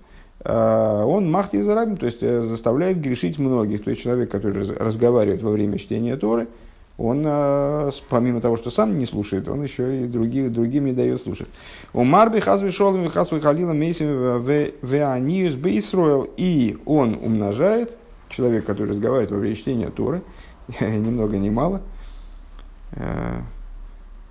Э, 0.43 1.03
он 1.03 1.29
махти 1.31 1.61
зарабим, 1.61 1.97
то 1.97 2.05
есть 2.05 2.21
заставляет 2.21 3.01
грешить 3.01 3.39
многих. 3.39 3.83
То 3.83 3.89
есть 3.89 4.01
человек, 4.01 4.31
который 4.31 4.63
разговаривает 4.77 5.41
во 5.41 5.51
время 5.51 5.77
чтения 5.77 6.17
Торы– 6.17 6.47
он, 6.97 7.23
помимо 8.09 8.39
того, 8.39 8.55
что 8.55 8.69
сам 8.69 8.99
не 8.99 9.05
слушает, 9.05 9.47
он 9.47 9.63
еще 9.63 10.03
и 10.03 10.05
другим, 10.05 10.53
другим 10.53 10.85
не 10.85 10.93
дает 10.93 11.21
слушать. 11.21 11.47
У 11.91 12.03
Марби 12.03 12.39
хазви 12.39 12.69
шолом 12.69 13.07
хазви 13.07 13.39
халила 13.39 13.73
мейсим. 13.73 14.45
И 16.37 16.77
он 16.85 17.13
умножает, 17.15 17.97
человек, 18.29 18.65
который 18.65 18.89
разговаривает 18.89 19.31
во 19.31 19.37
время 19.37 19.55
чтения 19.55 19.89
Торы, 19.89 20.21
ни 20.79 21.09
много 21.09 21.37
ни 21.37 21.49
мало, 21.49 21.81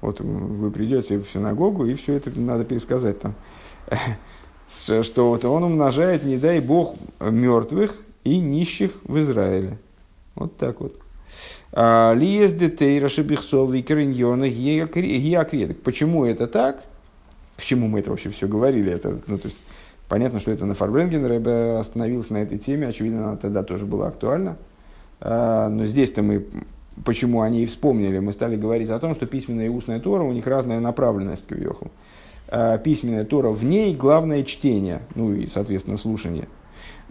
вот 0.01 0.21
вы 0.21 0.71
придете 0.71 1.19
в 1.19 1.27
синагогу, 1.33 1.87
и 1.87 1.95
все 1.95 2.15
это 2.15 2.31
надо 2.39 2.65
пересказать 2.65 3.21
там. 3.21 3.35
Что 4.69 5.31
вот 5.31 5.45
он 5.45 5.65
умножает, 5.65 6.25
не 6.25 6.39
дай 6.39 6.61
Бог, 6.61 6.97
мертвых 7.21 7.97
и 8.25 8.39
нищих 8.39 8.93
в 9.05 9.21
Израиле. 9.21 9.79
Вот 10.35 10.57
так 10.57 10.81
вот. 10.81 10.99
А, 11.73 12.15
Лиес 12.15 12.53
детейра 12.53 13.09
шебихсов 13.09 13.71
викриньона 13.71 14.49
гиакредок. 14.49 15.81
Почему 15.83 16.25
это 16.25 16.47
так? 16.47 16.85
К 17.57 17.63
чему 17.63 17.89
мы 17.89 18.01
это 18.01 18.11
вообще 18.11 18.31
все 18.31 18.49
говорили? 18.49 18.93
Это, 18.93 19.19
ну, 19.27 19.39
то 19.39 19.47
есть, 19.47 19.59
понятно, 20.09 20.41
что 20.41 20.51
это 20.51 20.67
на 20.67 20.75
Фарбренген 20.75 21.25
Рэбе 21.25 21.77
остановился 21.79 22.33
на 22.33 22.39
этой 22.39 22.59
теме. 22.59 22.89
Очевидно, 22.89 23.29
она 23.29 23.37
тогда 23.37 23.63
тоже 23.63 23.87
была 23.87 24.09
актуальна. 24.09 24.57
А, 25.21 25.69
но 25.69 25.87
здесь-то 25.87 26.23
мы 26.23 26.47
почему 27.05 27.43
они 27.43 27.63
и 27.63 27.67
вспомнили, 27.67 28.19
мы 28.19 28.33
стали 28.33 28.57
говорить 28.57 28.91
о 28.91 28.99
том, 28.99 29.15
что 29.15 29.27
письменная 29.27 29.67
и 29.67 29.69
устная 29.69 30.01
Тора, 30.01 30.25
у 30.25 30.33
них 30.33 30.47
разная 30.47 30.81
направленность 30.81 31.47
к 31.47 31.53
Вьоху. 31.53 31.91
А, 32.49 32.79
письменная 32.79 33.25
Тора, 33.25 33.51
в 33.51 33.65
ней 33.65 33.95
главное 33.95 34.45
чтение, 34.45 35.03
ну 35.15 35.33
и, 35.33 35.47
соответственно, 35.47 35.97
слушание. 35.97 36.49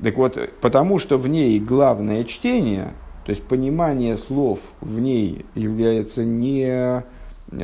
Так 0.02 0.16
вот, 0.18 0.38
потому 0.62 1.00
что 1.00 1.18
в 1.18 1.28
ней 1.28 1.60
главное 1.60 2.24
чтение, 2.24 2.94
то 3.26 3.32
есть 3.32 3.44
понимание 3.44 4.18
слов 4.18 4.60
в 4.82 5.00
ней 5.00 5.46
является 5.56 6.24
не 6.26 7.04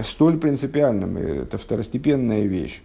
столь 0.04 0.38
принципиальным, 0.38 1.18
это 1.18 1.58
второстепенная 1.58 2.44
вещь. 2.44 2.82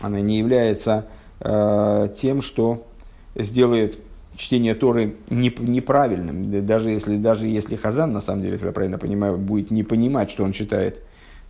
Она 0.00 0.20
не 0.20 0.38
является 0.38 1.06
э, 1.40 2.08
тем, 2.20 2.42
что 2.42 2.86
сделает 3.34 3.98
чтение 4.36 4.74
Торы 4.74 5.16
неправильным, 5.30 6.66
даже 6.66 6.90
если, 6.90 7.16
даже 7.16 7.46
если 7.46 7.76
Хазан, 7.76 8.12
на 8.12 8.20
самом 8.20 8.42
деле, 8.42 8.54
если 8.54 8.66
я 8.66 8.72
правильно 8.72 8.98
понимаю, 8.98 9.38
будет 9.38 9.70
не 9.70 9.82
понимать, 9.82 10.30
что 10.30 10.44
он 10.44 10.52
читает, 10.52 11.02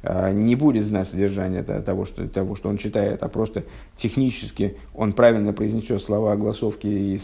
а, 0.07 0.33
не 0.33 0.55
будет 0.55 0.85
знать 0.85 1.09
содержание 1.09 1.63
того 1.63 2.05
что, 2.05 2.29
того, 2.29 2.57
что 2.57 2.69
он 2.69 2.77
читает, 2.77 3.23
а 3.23 3.29
просто 3.29 3.65
технически 3.97 4.77
он 4.95 5.15
правильно 5.15 5.55
произнесет 5.55 6.03
слова 6.03 6.33
огласовки 6.33 6.87
и 6.87 7.19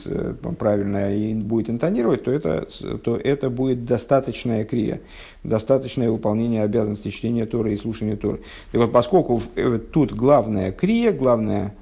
правильно 0.59 1.15
и 1.15 1.35
будет 1.35 1.69
интонировать, 1.69 2.25
то 2.25 2.31
это, 2.31 2.67
то 3.05 3.17
это 3.17 3.51
будет 3.51 3.85
достаточная 3.85 4.65
крия, 4.65 5.03
достаточное 5.45 6.11
выполнение 6.11 6.63
обязанностей 6.63 7.11
чтения 7.11 7.45
Торы 7.45 7.75
и 7.75 7.77
слушания 7.77 8.17
Торы. 8.17 8.41
Так 8.73 8.81
вот, 8.81 8.93
поскольку 8.93 9.43
э, 9.57 9.79
тут 9.93 10.13
главная 10.13 10.73
крия, 10.73 11.13
главная 11.13 11.75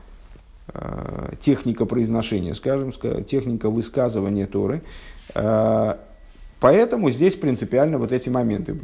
техника 1.40 1.87
произношения, 1.87 2.54
скажем, 2.54 2.92
техника 3.24 3.70
высказывания 3.70 4.46
Торы. 4.46 4.83
Э, 5.35 5.94
поэтому 6.61 7.11
здесь 7.11 7.37
принципиально 7.37 7.98
вот 7.98 8.12
эти 8.12 8.28
моменты. 8.28 8.78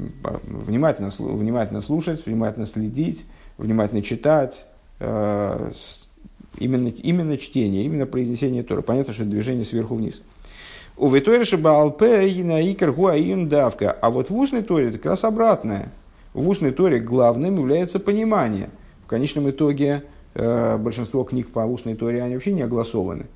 Внимательно, 0.45 1.11
внимательно 1.19 1.81
слушать, 1.83 2.27
внимательно 2.27 2.67
следить, 2.67 3.27
внимательно 3.59 4.03
читать. 4.03 4.67
Э, 5.01 5.73
именно, 6.59 6.89
именно 6.89 7.37
чтение, 7.37 7.85
именно 7.85 8.07
произнесение 8.07 8.63
Торы. 8.63 8.83
Понятно, 8.83 9.13
что 9.13 9.23
это 9.23 9.33
движение 9.33 9.65
сверху 9.65 9.97
вниз. 9.97 10.23
У 10.97 11.09
Виториша 11.09 11.59
Баалпе 11.59 12.29
и 12.29 12.43
на 12.45 13.49
давка. 13.49 13.91
А 13.93 14.11
вот 14.11 14.31
в 14.31 14.37
устной 14.37 14.63
Торе 14.63 14.89
это 14.89 14.99
как 14.99 15.07
раз 15.07 15.25
обратное. 15.25 15.91
В 16.33 16.49
устной 16.49 16.71
Торе 16.71 17.01
главным 17.01 17.59
является 17.59 17.99
понимание. 17.99 18.71
В 19.05 19.07
конечном 19.09 19.51
итоге 19.51 20.05
Э, 20.05 20.14
большинство 20.35 21.25
книг 21.25 21.51
по 21.51 21.61
устной 21.61 21.95
Торе, 21.95 22.23
они 22.23 22.35
вообще 22.35 22.53
не 22.53 22.63
огласованы. 22.63 23.27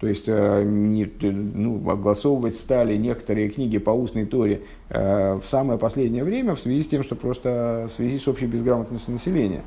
То 0.00 0.06
есть 0.06 0.24
э, 0.28 0.62
не, 0.64 1.10
ну, 1.20 1.88
огласовывать 1.90 2.56
стали 2.56 2.96
некоторые 2.96 3.50
книги 3.50 3.76
по 3.76 3.90
устной 3.90 4.24
Торе 4.24 4.62
э, 4.88 5.34
в 5.34 5.46
самое 5.46 5.78
последнее 5.78 6.24
время 6.24 6.54
в 6.54 6.58
связи 6.58 6.82
с 6.82 6.88
тем, 6.88 7.02
что 7.02 7.16
просто 7.16 7.84
в 7.86 7.92
связи 7.92 8.18
с 8.18 8.26
общей 8.26 8.46
безграмотностью 8.46 9.12
населения. 9.12 9.62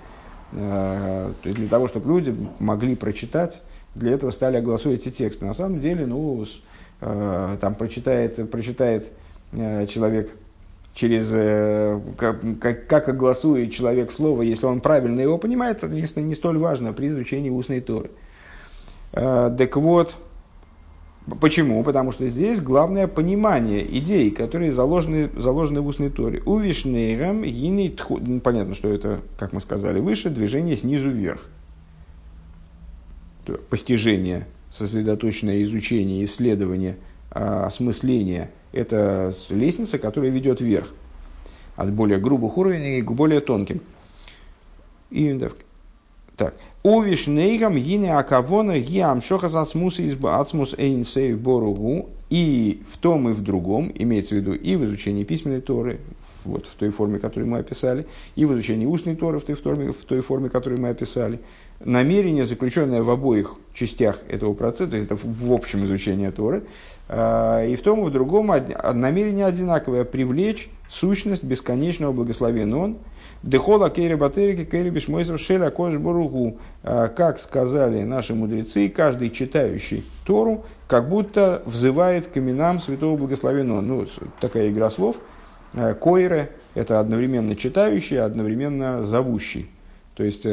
То 0.51 1.33
есть 1.45 1.57
для 1.57 1.67
того, 1.67 1.87
чтобы 1.87 2.09
люди 2.09 2.35
могли 2.59 2.95
прочитать, 2.95 3.63
для 3.95 4.11
этого 4.11 4.29
стали 4.29 4.57
огласовывать 4.57 5.01
эти 5.01 5.09
тексты. 5.09 5.45
На 5.45 5.55
самом 5.55 5.79
деле, 5.79 6.05
ну, 6.05 6.45
там 6.99 7.73
прочитает, 7.73 8.51
прочитает 8.51 9.11
человек 9.51 10.29
через 10.93 11.29
э, 11.31 11.99
как, 12.17 12.41
как, 12.87 13.09
огласует 13.09 13.73
человек 13.73 14.11
слово, 14.11 14.43
если 14.43 14.65
он 14.65 14.79
правильно 14.79 15.19
его 15.19 15.37
понимает, 15.37 15.83
это 15.83 15.87
не, 15.87 16.05
не 16.21 16.35
столь 16.35 16.59
важно 16.59 16.93
при 16.93 17.07
изучении 17.07 17.49
устной 17.49 17.81
Торы. 17.81 18.11
Э, 19.11 19.53
так 19.57 19.75
вот, 19.75 20.15
почему? 21.41 21.83
Потому 21.83 22.11
что 22.11 22.27
здесь 22.27 22.61
главное 22.61 23.07
понимание 23.07 23.85
идей, 23.97 24.29
которые 24.29 24.71
заложены, 24.71 25.29
заложены 25.35 25.81
в 25.81 25.87
устной 25.87 26.11
Торе. 26.11 26.43
У 26.45 26.57
Вишнейрам 26.59 27.41
ну, 27.41 28.39
понятно, 28.39 28.75
что 28.75 28.93
это, 28.93 29.21
как 29.37 29.51
мы 29.51 29.61
сказали 29.61 29.99
выше, 29.99 30.29
движение 30.29 30.75
снизу 30.75 31.09
вверх. 31.09 31.43
Постижение, 33.69 34.45
сосредоточенное 34.71 35.63
изучение, 35.63 36.23
исследование, 36.23 36.97
а, 37.33 37.65
осмысление– 37.65 38.51
это 38.71 39.33
лестница, 39.49 39.97
которая 39.97 40.31
ведет 40.31 40.61
вверх. 40.61 40.93
От 41.75 41.91
более 41.91 42.19
грубых 42.19 42.57
уровней 42.57 43.01
к 43.01 43.11
более 43.11 43.39
тонким. 43.39 43.81
И, 45.09 45.39
так. 46.37 46.55
Увиш 46.83 47.27
нейгам 47.27 47.77
гине 47.77 48.15
акавона 48.15 48.79
гиам 48.79 49.21
шохас 49.21 49.55
ацмус 49.55 49.99
изба 49.99 50.39
ацмус 50.39 50.75
эйн 50.77 51.05
сейв 51.05 51.39
боругу. 51.39 52.09
И 52.29 52.81
в 52.91 52.97
том 52.97 53.29
и 53.29 53.33
в 53.33 53.41
другом, 53.41 53.91
имеется 53.93 54.33
в 54.33 54.37
виду 54.39 54.53
и 54.53 54.75
в 54.75 54.83
изучении 54.85 55.23
письменной 55.23 55.61
Торы, 55.61 55.99
вот 56.45 56.65
в 56.65 56.73
той 56.73 56.89
форме, 56.89 57.19
которую 57.19 57.47
мы 57.47 57.59
описали, 57.59 58.07
и 58.35 58.45
в 58.45 58.53
изучении 58.53 58.87
устной 58.87 59.15
Торы 59.15 59.39
в 59.39 59.43
той 59.43 59.55
форме, 59.55 59.91
в 59.91 60.03
той 60.03 60.21
форме 60.21 60.49
которую 60.49 60.81
мы 60.81 60.89
описали. 60.89 61.39
Намерение, 61.79 62.45
заключенное 62.45 63.03
в 63.03 63.09
обоих 63.09 63.55
частях 63.73 64.19
этого 64.29 64.53
процесса, 64.53 64.95
это 64.95 65.17
в 65.21 65.51
общем 65.51 65.85
изучении 65.85 66.29
Торы, 66.29 66.63
а, 67.09 67.65
и 67.65 67.75
в 67.75 67.81
том 67.81 68.05
и 68.05 68.09
в 68.09 68.11
другом 68.11 68.51
намерение 68.93 69.45
одинаковое– 69.45 70.03
привлечь 70.05 70.69
сущность 70.89 71.43
бесконечного 71.43 72.13
благословения 72.13 72.75
Он. 72.75 72.97
Дехола 73.41 73.89
кейри 73.89 74.15
батерики 74.15 74.63
кейри 74.63 74.89
бишмойсов 74.89 75.41
шеля 75.41 75.69
кош 75.69 75.95
боругу. 75.97 76.59
А, 76.83 77.09
как 77.09 77.39
сказали 77.39 78.03
наши 78.03 78.33
мудрецы, 78.33 78.87
каждый 78.87 79.31
читающий 79.31 80.05
Тору 80.25 80.63
как 80.87 81.09
будто 81.09 81.61
взывает 81.65 82.27
к 82.27 82.37
именам 82.37 82.79
святого 82.79 83.17
благословенного. 83.17 83.81
Ну, 83.81 84.05
такая 84.39 84.69
игра 84.69 84.89
слов. 84.89 85.17
А, 85.73 85.93
Койре– 85.93 86.51
это 86.73 87.01
одновременно 87.01 87.57
читающий, 87.57 88.21
одновременно 88.21 89.03
зовущий. 89.03 89.69
То 90.15 90.23
есть, 90.23 90.45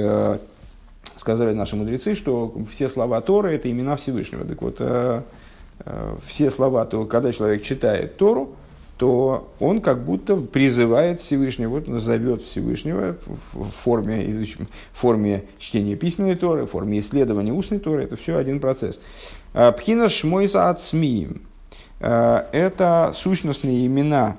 сказали 1.16 1.52
наши 1.52 1.76
мудрецы, 1.76 2.14
что 2.14 2.54
все 2.72 2.88
слова 2.88 3.20
Торы– 3.20 3.54
это 3.54 3.70
имена 3.70 3.96
Всевышнего. 3.96 4.44
Так 4.44 4.62
вот, 4.62 4.80
Э, 5.84 6.16
все 6.26 6.50
слова, 6.50 6.84
то 6.84 7.04
когда 7.04 7.32
человек 7.32 7.62
читает 7.62 8.16
Тору, 8.16 8.56
то 8.98 9.50
он 9.60 9.80
как 9.80 10.04
будто 10.04 10.36
призывает 10.36 11.20
Всевышнего, 11.20 11.70
вот 11.70 11.88
назовет 11.88 12.42
Всевышнего 12.42 13.16
в 13.24 13.70
форме, 13.70 14.46
в 14.92 14.98
форме 14.98 15.44
чтения 15.58 15.96
письменной 15.96 16.36
Торы, 16.36 16.66
в 16.66 16.70
форме 16.70 16.98
исследования 16.98 17.52
устной 17.52 17.78
Торы. 17.78 18.04
Это 18.04 18.16
все 18.16 18.36
один 18.36 18.60
процесс. 18.60 19.00
Э, 19.54 19.72
Пхина 19.72 20.08
шмойса 20.10 20.68
от 20.68 20.82
СМИ. 20.82 21.28
Э, 22.00 22.44
это 22.52 23.12
сущностные 23.14 23.86
имена 23.86 24.36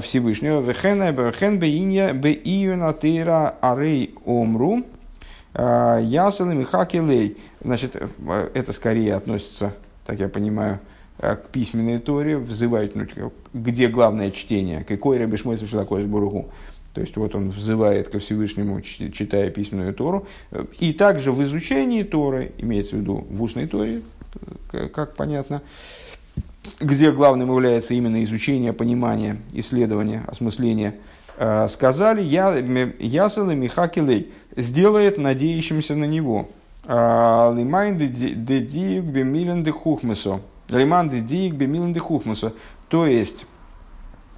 Всевышнего. 0.00 0.60
Вехен 0.60 1.60
беинья 1.60 2.12
беиюна 2.12 2.92
тейра 2.92 3.54
арей 3.60 4.16
омру. 4.24 4.82
Ясел 5.58 6.46
Михакилей. 6.46 7.38
Значит, 7.62 7.96
это 8.54 8.72
скорее 8.72 9.14
относится 9.14 9.72
так 10.06 10.20
я 10.20 10.28
понимаю, 10.28 10.78
э, 11.18 11.36
к 11.36 11.48
письменной 11.48 11.98
Торе, 11.98 12.38
взывает, 12.38 12.94
ну, 12.94 13.32
где 13.52 13.88
главное 13.88 14.30
чтение, 14.30 14.84
какой 14.84 15.18
Раби 15.18 15.36
Шмой 15.36 15.58
такой 15.58 16.04
Бургу. 16.04 16.50
То 16.94 17.00
есть 17.02 17.16
вот 17.16 17.34
он 17.34 17.50
взывает 17.50 18.08
ко 18.08 18.20
Всевышнему, 18.20 18.80
читая 18.80 19.50
письменную 19.50 19.92
Тору. 19.92 20.26
И 20.78 20.94
также 20.94 21.30
в 21.30 21.42
изучении 21.42 22.02
Торы, 22.04 22.52
имеется 22.56 22.96
в 22.96 23.00
виду 23.00 23.26
в 23.28 23.42
устной 23.42 23.66
Торе, 23.66 24.00
как 24.70 25.14
понятно, 25.14 25.60
где 26.80 27.12
главным 27.12 27.50
является 27.50 27.92
именно 27.92 28.24
изучение, 28.24 28.72
понимание, 28.72 29.36
исследование, 29.52 30.24
осмысление, 30.26 30.94
э, 31.36 31.68
сказали 31.68 32.22
Ясала 32.22 33.50
Михакилей, 33.50 34.32
сделает 34.56 35.18
надеющимся 35.18 35.94
на 35.94 36.04
него. 36.04 36.48
Лимайн 36.88 37.96
де 37.96 38.60
диик 38.60 39.04
бемилен 39.04 39.62
де 39.62 39.70
хухмесо. 39.70 40.40
Хухмесо. 42.00 42.52
То 42.88 43.06
есть, 43.06 43.46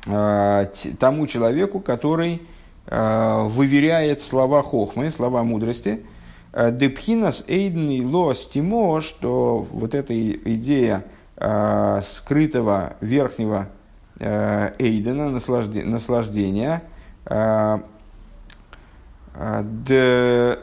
а, 0.06 0.64
тому 0.98 1.26
человеку, 1.26 1.80
который 1.80 2.42
а, 2.86 3.44
выверяет 3.44 4.22
слова 4.22 4.62
хохмы, 4.62 5.10
слова 5.10 5.42
мудрости, 5.42 6.04
а, 6.52 6.70
Депхинас 6.70 7.44
эйден 7.46 8.06
лос 8.06 8.48
тимо, 8.52 9.00
что 9.00 9.66
вот 9.70 9.94
эта 9.94 10.14
идея 10.32 11.04
скрытого 12.02 12.96
верхнего 13.00 13.68
эйдена, 14.18 15.30
наслаждения, 15.30 16.82
Де 19.38 20.58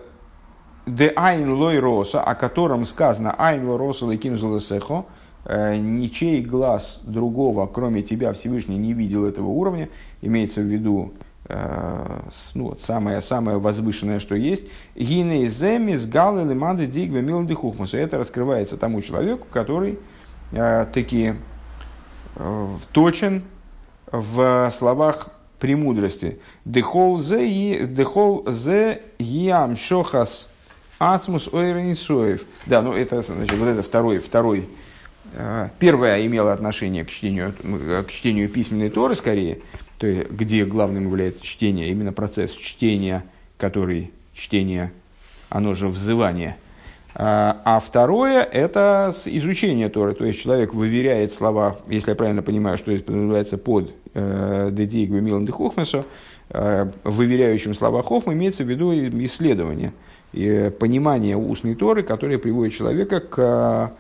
айн 1.16 1.54
лой 1.54 1.80
роса, 1.80 2.22
о 2.22 2.36
котором 2.36 2.86
сказано 2.86 3.34
айн 3.38 3.68
лой 3.68 3.78
роса 3.78 4.06
лейким 4.06 4.38
золосехо, 4.38 5.06
э, 5.46 5.78
ничей 5.78 6.42
глаз 6.42 7.02
другого, 7.04 7.68
кроме 7.68 8.02
тебя, 8.02 8.34
Всевышний, 8.34 8.78
не 8.78 8.94
видел 8.94 9.26
этого 9.26 9.48
уровня, 9.48 9.90
имеется 10.22 10.62
в 10.62 10.66
виду 10.66 11.14
э, 11.48 12.20
ну, 12.54 12.66
вот 12.66 12.82
самое, 12.82 13.22
самое 13.22 13.58
возвышенное, 13.58 14.20
что 14.20 14.36
есть. 14.36 14.64
Гиней 14.96 15.48
земис 15.48 16.06
галы 16.06 16.44
лиманды 16.44 16.86
дигве 16.86 17.22
милды 17.22 17.56
хухмусу. 17.56 17.98
Это 17.98 18.18
раскрывается 18.18 18.78
тому 18.78 19.02
человеку, 19.02 19.48
который 19.50 20.00
э, 20.52 20.86
таки 20.94 21.36
э, 22.36 22.68
точен 22.92 23.44
в 24.12 24.70
словах 24.72 25.30
премудрости. 25.66 26.38
Дехол 26.64 27.20
зе 27.20 29.02
ям 29.18 29.76
шохас 29.76 30.48
Ацмус 31.00 31.48
ойранисоев. 31.52 32.46
Да, 32.68 32.84
ну 32.84 32.94
это, 32.94 33.24
значит, 33.24 33.58
вот 33.58 33.66
это 33.66 33.82
второй, 33.82 34.20
второй. 34.20 34.70
Э, 35.34 35.70
первое 35.80 36.24
имело 36.24 36.54
отношение 36.54 37.04
к 37.04 37.10
чтению, 37.10 37.56
к 38.08 38.12
чтению 38.12 38.48
письменной 38.48 38.92
Торы 38.92 39.16
скорее, 39.16 39.62
то 39.98 40.06
есть, 40.06 40.30
где 40.30 40.66
главным 40.66 41.06
является 41.06 41.44
чтение, 41.44 41.90
именно 41.90 42.14
процесс 42.14 42.52
чтения, 42.52 43.26
который 43.58 44.12
чтение, 44.36 44.92
оно 45.50 45.74
же 45.74 45.88
взывание. 45.88 46.58
А, 47.18 47.62
а 47.64 47.80
второе– 47.80 48.44
это 48.52 49.14
изучение 49.26 49.88
Торы. 49.90 50.14
То 50.16 50.26
есть 50.26 50.42
человек 50.42 50.74
выверяет 50.74 51.32
слова, 51.32 51.78
если 51.88 52.10
я 52.10 52.16
правильно 52.16 52.42
понимаю, 52.42 52.78
что 52.78 52.92
это 52.92 53.12
называется 53.12 53.58
под 53.58 53.94
«Дедей 54.14 55.06
Гвемилан 55.06 55.46
де 55.46 55.52
Хохмесо», 55.54 56.04
выверяющим 56.50 57.74
слова 57.74 58.04
Хохма 58.04 58.34
имеется 58.34 58.64
в 58.66 58.70
виду 58.70 58.94
исследование 59.24 59.94
и 60.34 60.72
понимание 60.78 61.38
устной 61.38 61.76
Торы, 61.76 62.04
которое 62.04 62.38
приводит 62.38 62.74
человека 62.74 63.20
к 63.22 63.94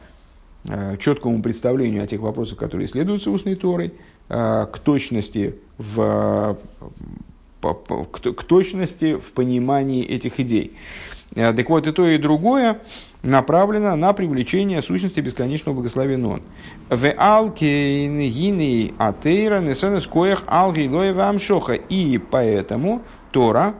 четкому 0.99 1.41
представлению 1.41 2.03
о 2.03 2.07
тех 2.07 2.19
вопросах, 2.19 2.57
которые 2.57 2.87
исследуются 2.87 3.31
устной 3.31 3.55
Торой, 3.55 3.93
к 4.27 4.79
точности 4.83 5.55
в, 5.77 6.57
к 7.61 8.43
точности 8.43 9.15
в 9.17 9.31
понимании 9.31 10.03
этих 10.03 10.39
идей. 10.39 10.75
Э, 11.35 11.51
так 11.53 11.69
вот, 11.69 11.85
и 11.85 11.91
то, 11.91 12.07
и 12.07 12.17
другое 12.17 12.79
направлено 13.21 13.95
на 13.95 14.13
привлечение 14.13 14.81
сущности 14.81 15.19
бесконечного 15.19 15.75
благословения 15.75 16.27
он. 16.27 16.41
В 16.89 17.11
алкейн 17.11 18.17
гини 18.19 18.93
атеира 18.97 19.59
несенес 19.59 20.07
коях 20.07 20.43
алги 20.47 20.87
амшоха. 20.87 21.73
И 21.73 22.17
поэтому 22.17 23.01
Тора, 23.31 23.75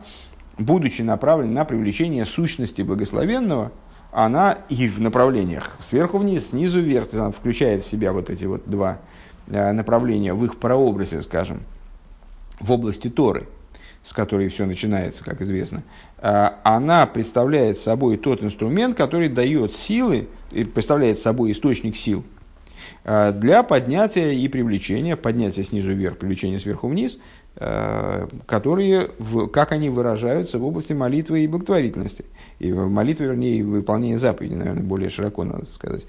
будучи 0.58 1.01
направлена 1.01 1.51
на 1.53 1.66
привлечение 1.66 2.26
сущности 2.26 2.82
благословенного, 2.82 3.72
она 4.12 4.60
и 4.70 4.88
в 4.88 5.01
направлениях 5.01 5.78
сверху 5.82 6.18
вниз, 6.18 6.49
снизу 6.49 6.82
вверх, 6.82 7.14
она 7.14 7.32
включает 7.32 7.84
в 7.84 7.88
себя 7.88 8.12
вот 8.12 8.30
эти 8.30 8.45
вот 8.45 8.64
два 8.66 8.99
э, 9.47 9.72
направления 9.72 10.34
в 10.34 10.43
их 10.43 10.58
прообразе, 10.58 11.22
скажем, 11.22 11.62
в 12.60 12.72
области 12.72 13.10
Торы– 13.10 13.47
с 14.06 14.14
которой 14.14 14.49
все 14.49 14.68
начинается, 14.68 15.26
как 15.26 15.41
известно, 15.41 15.84
а, 16.20 16.60
она 16.64 17.08
представляет 17.08 17.78
собой 17.78 18.18
тот 18.18 18.43
инструмент, 18.43 18.95
который 18.95 19.30
дает 19.30 19.76
силы, 19.76 20.28
представляет 20.51 21.18
собой 21.18 21.51
источник 21.51 21.95
сил 21.95 22.24
а, 23.03 23.32
для 23.32 23.64
поднятия 23.64 24.36
и 24.36 24.47
привлечения, 24.47 25.16
поднятия 25.16 25.64
снизу 25.64 25.91
вверх, 25.91 26.20
привлечения 26.20 26.60
сверху 26.60 26.88
вниз, 26.88 27.18
а, 27.56 28.30
которые, 28.45 29.10
как 29.51 29.72
они 29.72 29.89
выражаются 29.89 30.60
в 30.60 30.66
области 30.66 30.93
молитвы 30.93 31.43
и 31.43 31.47
благотворительности. 31.47 32.26
И 32.60 32.72
молитвы, 32.72 33.26
вернее, 33.26 33.64
выполнения 33.64 34.20
заповедей, 34.20 34.56
наверное, 34.56 34.84
более 34.84 35.10
широко 35.10 35.43
надо 35.43 35.66
сказать. 35.66 36.06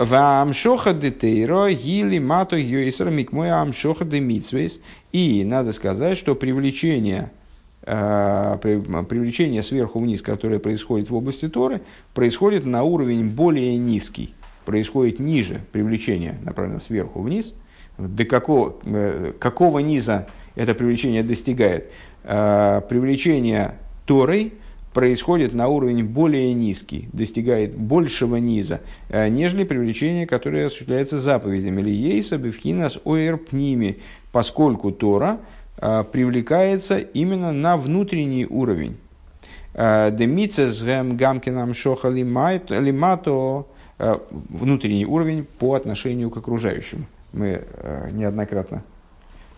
Вамшоха 0.00 0.94
детейро 0.94 1.70
гили 1.70 2.18
мато 2.18 2.56
йойсер 2.56 3.10
микмой 3.10 3.50
амшоха 3.50 4.06
де. 4.06 4.22
И 5.12 5.44
надо 5.44 5.74
сказать, 5.74 6.16
что 6.16 6.34
привлечение, 6.34 7.30
э, 7.82 8.56
привлечение 8.62 9.62
сверху 9.62 10.00
вниз, 10.00 10.22
которое 10.22 10.58
происходит 10.58 11.10
в 11.10 11.14
области 11.14 11.50
Торы, 11.50 11.82
происходит 12.14 12.64
на 12.64 12.82
уровень 12.82 13.28
более 13.28 13.76
низкий. 13.76 14.32
Происходит 14.64 15.18
ниже 15.20 15.60
привлечение, 15.70 16.38
направлено 16.44 16.80
сверху 16.80 17.20
вниз. 17.20 17.52
До 17.98 18.24
какого, 18.24 18.76
э, 18.84 19.34
какого 19.38 19.80
низа 19.80 20.28
это 20.54 20.74
привлечение 20.74 21.22
достигает? 21.22 21.90
Э, 22.24 22.80
привлечение 22.88 23.74
Торой– 24.06 24.54
происходит 24.92 25.54
на 25.54 25.68
уровень 25.68 26.04
более 26.04 26.52
низкий, 26.52 27.08
достигает 27.12 27.76
большего 27.76 28.36
низа, 28.36 28.80
э, 29.08 29.28
нежели 29.28 29.64
привлечение, 29.64 30.26
которое 30.26 30.66
осуществляется 30.66 31.18
заповедями. 31.18 31.80
Или 31.80 31.90
ейса 31.90 32.38
бифхинас 32.38 32.98
оэр 33.04 33.36
пними, 33.36 34.00
поскольку 34.32 34.90
Тора 34.90 35.38
э, 35.76 36.04
привлекается 36.10 36.98
именно 36.98 37.52
на 37.52 37.76
внутренний 37.76 38.46
уровень. 38.46 38.96
Э, 39.74 40.10
Демицес 40.10 40.82
гамкинам 40.82 41.74
шоха 41.74 42.08
лимато 42.08 43.66
внутренний 43.98 45.04
уровень 45.04 45.46
по 45.58 45.74
отношению 45.74 46.30
к 46.30 46.36
окружающим. 46.38 47.04
Мы 47.34 47.64
неоднократно 48.12 48.82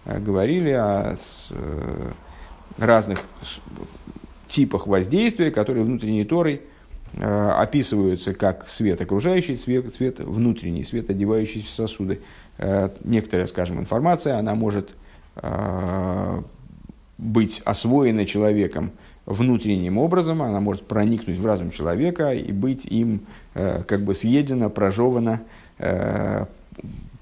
говорили 0.05 0.73
о 0.73 1.17
разных 2.77 3.21
типах 4.53 4.87
воздействия, 4.87 5.51
которые 5.51 5.85
внутренней 5.85 6.25
Торой 6.25 6.61
э, 7.15 7.51
описываются 7.51 8.35
как 8.35 8.69
свет 8.69 9.01
окружающий, 9.01 9.57
свет, 9.57 9.93
свет 9.95 10.21
внутренний, 10.21 10.85
свет 10.85 11.11
одевающийся 11.11 11.67
в 11.67 11.71
сосуды. 11.71 12.21
Э, 12.59 12.91
некоторая, 13.03 13.47
скажем, 13.47 13.81
информация, 13.81 14.39
она 14.39 14.55
может 14.55 14.91
э, 15.37 16.43
быть 17.19 17.63
освоена 17.65 18.27
человеком 18.27 18.93
внутренним 19.25 19.99
образом, 19.99 20.43
она 20.43 20.61
может 20.61 20.87
проникнуть 20.87 21.39
в 21.39 21.47
разум 21.47 21.71
человека 21.71 22.33
и 22.33 22.53
быть 22.53 22.85
им 22.87 23.23
э, 23.55 23.83
как 23.85 24.03
бы 24.03 24.15
съедена, 24.15 24.69
прожевана, 24.69 25.43
э, 25.79 26.47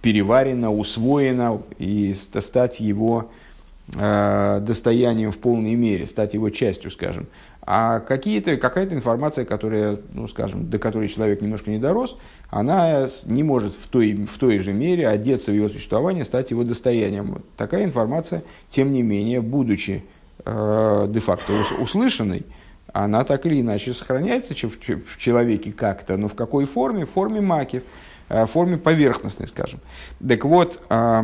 переварена, 0.03 0.73
усвоена 0.73 1.61
и 1.79 2.15
стать 2.15 2.81
его 2.81 3.31
достоянием 3.93 5.33
в 5.33 5.39
полной 5.39 5.75
мере, 5.75 6.07
стать 6.07 6.35
его 6.35 6.51
частью, 6.51 6.91
скажем. 6.91 7.27
А 7.63 8.01
какие-то, 8.01 8.57
какая-то 8.57 8.95
информация, 8.95 9.45
которая, 9.45 10.01
ну, 10.13 10.27
скажем, 10.29 10.71
до 10.71 10.79
которой 10.79 11.09
человек 11.09 11.41
немножко 11.41 11.71
не 11.71 11.79
дорос, 11.79 12.17
она 12.49 13.07
не 13.27 13.43
может 13.43 13.75
в 13.75 13.87
той, 13.87 14.15
в 14.15 14.39
той 14.39 14.59
же 14.59 14.73
мере 14.73 15.07
одеться 15.07 15.53
в 15.53 15.55
его 15.55 15.69
существование, 15.69 16.25
стать 16.25 16.51
его 16.51 16.65
достоянием. 16.65 17.43
Такая 17.57 17.85
информация, 17.85 18.43
тем 18.71 18.93
не 18.93 19.03
менее, 19.03 19.41
будучи 19.41 20.05
э, 20.45 21.07
де-факто 21.11 21.53
услышанной, 21.81 22.47
она 22.93 23.25
так 23.25 23.47
или 23.47 23.61
иначе 23.61 23.93
сохраняется 23.93 24.55
в, 24.55 24.79
в 24.79 25.19
человеке 25.19 25.71
как-то, 25.71 26.17
но 26.17 26.29
в 26.29 26.35
какой 26.35 26.65
форме? 26.65 27.05
В 27.05 27.11
форме 27.11 27.41
маки, 27.41 27.83
э, 28.29 28.47
в 28.47 28.51
форме 28.51 28.79
поверхностной, 28.79 29.47
скажем. 29.47 29.81
Так 30.27 30.45
вот, 30.45 30.81
э, 30.89 31.23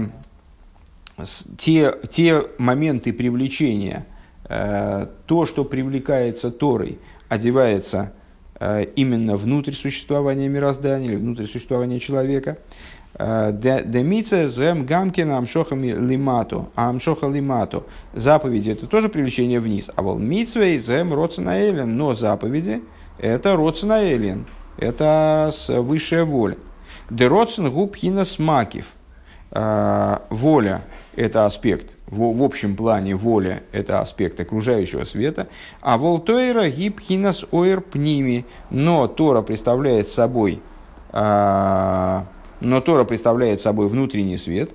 те, 1.59 1.95
те 2.11 2.45
моменты 2.59 3.13
привлечения, 3.13 4.07
э, 4.49 5.07
то, 5.27 5.47
что 5.47 5.65
привлекается 5.65 6.51
Торой, 6.51 6.99
одевается 7.29 8.13
э, 8.61 8.85
именно 8.97 9.37
внутрь 9.37 9.73
существования 9.73 10.49
мироздания 10.49 11.09
или 11.09 11.17
внутрь 11.17 11.47
существования 11.47 12.01
человека. 12.01 12.59
Э, 13.15 13.51
Демица 13.53 14.47
зем 14.47 14.85
гамкин 14.85 15.31
амшохами 15.31 15.87
лимату, 15.87 16.71
амшоха 16.75 17.29
лимату. 17.29 17.87
Заповеди 18.13 18.71
это 18.71 18.87
тоже 18.87 19.09
привлечение 19.09 19.59
вниз. 19.59 19.91
А 19.97 20.03
вол 20.03 20.19
мицвей 20.19 20.79
зем 20.79 21.15
роценаэлен. 21.15 21.97
Но 21.97 22.13
заповеди 22.13 22.83
это 23.19 23.57
роценаэлен. 23.57 24.45
Это 24.77 25.51
высшая 25.69 26.25
воля. 26.25 26.59
Дероцен 27.09 27.71
губ 27.71 27.97
смакив. 27.97 28.87
Воля 29.51 30.83
это 31.17 31.47
аспект, 31.47 31.93
в, 32.07 32.37
в 32.37 32.43
общем 32.43 32.77
плане 32.77 33.17
воля– 33.17 33.63
это 33.73 34.01
аспект 34.01 34.39
окружающего 34.39 35.05
света, 35.05 35.49
а 35.81 35.99
волтойра 35.99 36.69
гипхинас 36.69 37.45
оэр 37.51 37.81
пними, 37.81 38.45
но 38.71 39.09
Тора 39.09 39.43
представляет 39.43 40.09
собой, 40.09 40.61
а, 41.11 42.27
но 42.61 42.81
Тора 42.81 43.05
представляет 43.05 43.61
собой 43.61 43.89
внутренний 43.89 44.37
свет, 44.37 44.71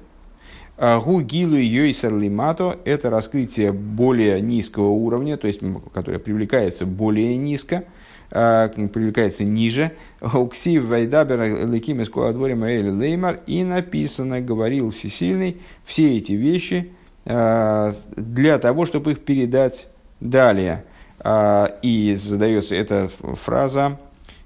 а, 0.78 1.00
Гу 1.00 1.22
гилу 1.22 1.56
йойсер 1.56 2.18
лимато– 2.18 2.78
это 2.86 3.10
раскрытие 3.10 3.72
более 3.72 4.42
низкого 4.42 4.89
уровня, 4.89 5.38
то 5.38 5.48
есть, 5.48 5.62
которое 5.94 6.20
привлекается 6.20 6.86
более 6.86 7.38
низко– 7.38 7.86
привлекается 8.32 9.44
ниже. 9.44 9.92
Уксив 10.22 10.86
вайдабер 10.86 11.68
леким 11.70 12.02
из 12.02 12.10
куадворим 12.10 12.64
леймар. 12.64 13.42
И 13.46 13.64
написано, 13.64 14.42
говорил 14.42 14.92
Всесильный, 14.92 15.58
все 15.86 16.18
эти 16.18 16.34
вещи 16.34 16.94
э, 17.26 17.94
для 18.16 18.58
того, 18.58 18.86
чтобы 18.86 19.12
их 19.12 19.20
передать 19.20 19.88
далее. 20.20 20.86
Э, 21.20 21.68
и 21.82 22.16
задается 22.16 22.76
эта 22.76 23.10
фраза 23.10 24.00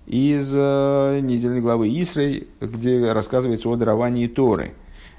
из 0.07 0.51
недельной 0.51 1.61
главы 1.61 1.89
Исрей, 1.89 2.47
где 2.61 3.11
рассказывается 3.11 3.69
о 3.69 3.75
даровании 3.75 4.27
Торы. 4.27 4.73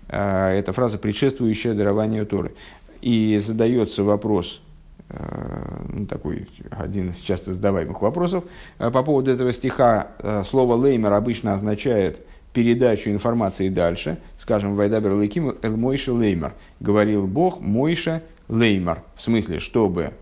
Это 0.08 0.72
фраза, 0.72 0.96
предшествующая 0.98 1.74
дарованию 1.74 2.24
Торы. 2.24 2.54
И 3.00 3.40
задается 3.44 4.04
вопрос– 4.04 4.60
Э, 4.65 4.65
ну, 5.08 6.06
такой 6.06 6.48
один 6.70 7.10
из 7.10 7.18
часто 7.18 7.54
задаваемых 7.54 8.02
вопросов. 8.02 8.44
Э, 8.78 8.90
по 8.90 9.02
поводу 9.02 9.30
этого 9.30 9.52
стиха 9.52 10.08
э, 10.18 10.42
слово 10.44 10.74
«леймер» 10.84 11.12
обычно 11.12 11.54
означает 11.54 12.26
передачу 12.52 13.10
информации 13.10 13.68
дальше. 13.68 14.18
Скажем, 14.38 14.74
«Вайдабер 14.74 15.12
лейким 15.12 15.54
эл 15.62 15.76
Мойша 15.76 16.12
леймер». 16.12 16.54
Говорил 16.80 17.26
Бог 17.26 17.60
Мойша 17.60 18.22
леймер. 18.48 19.02
В 19.14 19.22
смысле, 19.22 19.58
чтобы, 19.58 20.12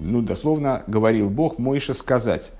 ну, 0.00 0.22
дословно, 0.22 0.82
говорил 0.86 1.28
Бог 1.28 1.58
Мойша 1.58 1.92
сказать. 1.92 2.52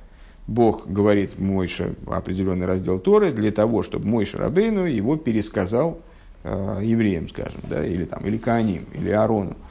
Бог 0.46 0.86
говорит 0.86 1.38
Мойша 1.38 1.94
определенный 2.06 2.66
раздел 2.66 2.98
Торы 2.98 3.32
для 3.32 3.50
того, 3.50 3.82
чтобы 3.82 4.06
Мойша 4.06 4.38
Рабейну 4.38 4.84
его 4.84 5.16
пересказал 5.16 6.00
евреям, 6.44 7.30
скажем, 7.30 7.60
да, 7.70 7.84
или, 7.84 8.04
там, 8.04 8.26
или 8.26 8.36
Кааним, 8.36 8.84
или 8.92 9.10
Арону. 9.10 9.56
А, 9.56 9.66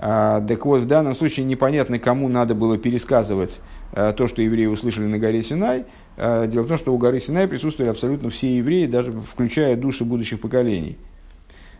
так 0.00 0.64
вот, 0.64 0.82
в 0.82 0.86
данном 0.86 1.14
случае 1.14 1.44
непонятно, 1.44 1.98
кому 1.98 2.28
надо 2.28 2.54
было 2.54 2.78
пересказывать 2.78 3.60
а, 3.92 4.12
то, 4.12 4.28
что 4.28 4.42
евреи 4.42 4.66
услышали 4.66 5.06
на 5.06 5.18
горе 5.18 5.42
Синай. 5.42 5.84
Дело 6.16 6.64
в 6.64 6.68
том, 6.68 6.76
что 6.76 6.92
у 6.92 6.98
горы 6.98 7.20
Синай 7.20 7.46
присутствовали 7.46 7.90
абсолютно 7.90 8.30
все 8.30 8.56
евреи, 8.56 8.86
даже 8.86 9.12
включая 9.12 9.76
души 9.76 10.04
будущих 10.04 10.40
поколений. 10.40 10.98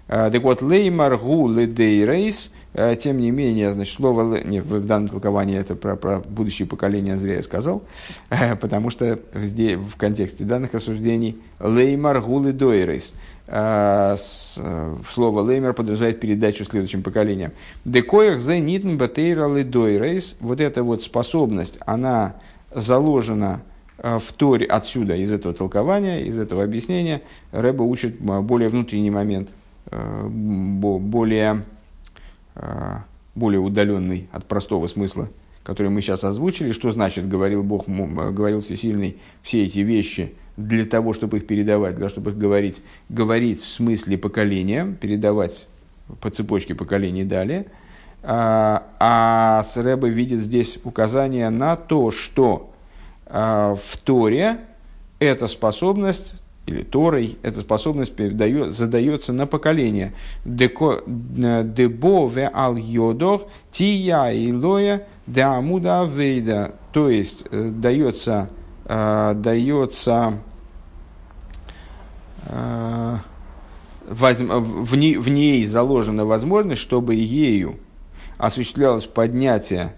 Так 0.07 0.43
вот, 0.43 0.63
леймар 0.63 1.19
гу 1.19 1.49
ледейрейс, 1.49 2.53
тем 3.01 3.19
не 3.19 3.31
менее, 3.31 3.73
значит, 3.73 3.95
слово, 3.95 4.43
не, 4.45 4.61
в 4.61 4.85
данном 4.85 5.09
толковании 5.09 5.59
это 5.59 5.75
про, 5.75 5.97
про 5.97 6.21
будущее 6.21 6.67
поколение, 6.69 7.17
зря 7.17 7.37
я 7.37 7.43
сказал, 7.43 7.83
потому 8.61 8.91
что 8.91 9.19
здесь, 9.35 9.77
в 9.77 9.97
контексте 9.97 10.45
данных 10.45 10.75
рассуждений 10.75 11.39
леймар 11.61 12.21
гу 12.21 12.43
ледейрейс, 12.43 13.15
слово 13.47 15.41
леймер 15.41 15.73
подразумевает 15.73 16.21
передачу 16.21 16.65
следующим 16.65 17.03
поколениям. 17.03 17.53
Декоях 17.85 18.41
за 18.41 18.59
нитн 18.59 18.97
батейра 18.97 19.49
ледойрейс, 19.53 20.37
вот 20.41 20.61
эта 20.61 20.83
вот 20.83 21.03
способность, 21.03 21.79
она 21.87 22.35
заложена 22.75 23.63
в 23.97 24.33
Торе 24.37 24.67
отсюда, 24.67 25.17
из 25.17 25.33
этого 25.33 25.55
толкования, 25.55 26.21
из 26.21 26.39
этого 26.39 26.63
объяснения, 26.63 27.23
Рэба 27.53 27.83
учит 27.83 28.21
более 28.21 28.69
внутренний 28.69 29.11
момент– 29.11 29.49
Э, 29.91 30.29
более, 30.29 31.55
э, 31.55 31.61
более 33.35 33.61
удаленный 33.61 34.29
от 34.33 34.47
простого 34.47 34.87
смысла, 34.87 35.29
который 35.63 35.89
мы 35.89 36.03
сейчас 36.03 36.25
озвучили. 36.25 36.73
Что 36.73 36.91
значит, 36.91 37.29
говорил 37.29 37.63
Бог, 37.63 37.87
говорил 37.87 38.63
Всесильный, 38.63 39.19
все 39.43 39.65
эти 39.65 39.81
вещи 39.81 40.35
для 40.57 40.85
того, 40.85 41.13
чтобы 41.13 41.39
их 41.39 41.47
передавать, 41.47 41.95
для 41.95 42.01
того, 42.01 42.09
чтобы 42.09 42.31
их 42.33 42.39
говорить, 42.39 42.83
говорить 43.09 43.61
в 43.61 43.67
смысле 43.67 44.19
поколения, 44.19 44.97
передавать 45.01 45.69
по 46.21 46.31
цепочке 46.31 46.75
поколений 46.75 47.25
далее. 47.25 47.67
А, 48.23 48.89
а 48.99 49.63
Срэба 49.63 50.09
видит 50.09 50.41
здесь 50.41 50.79
указание 50.83 51.51
на 51.51 51.77
то, 51.77 52.11
что 52.11 52.73
а, 53.27 53.77
в 53.77 53.97
Торе 53.99 54.59
эта 55.21 55.47
способность 55.47 56.35
или 56.69 56.83
Торой, 56.83 57.39
эта 57.43 57.61
способность 57.61 58.15
передает, 58.15 58.75
задается 58.75 59.33
на 59.33 59.47
поколение. 59.47 60.13
Дебо 60.45 62.29
ве 62.29 62.51
ал 62.53 62.77
йодох 62.77 63.43
тия 63.71 64.31
и 64.31 64.53
лоя 64.53 65.07
де 65.27 65.41
амуда 65.43 66.05
вейда. 66.05 66.75
То 66.93 67.09
есть 67.09 67.45
э, 67.51 67.71
дается, 67.71 68.51
э, 68.85 69.33
дается 69.37 70.35
э, 72.47 73.17
в, 74.09 74.95
ней, 74.95 75.17
в 75.17 75.29
ней 75.29 75.65
заложена 75.67 76.25
возможность, 76.25 76.83
чтобы 76.83 77.15
ею 77.15 77.77
осуществлялось 78.37 79.07
поднятие 79.07 79.95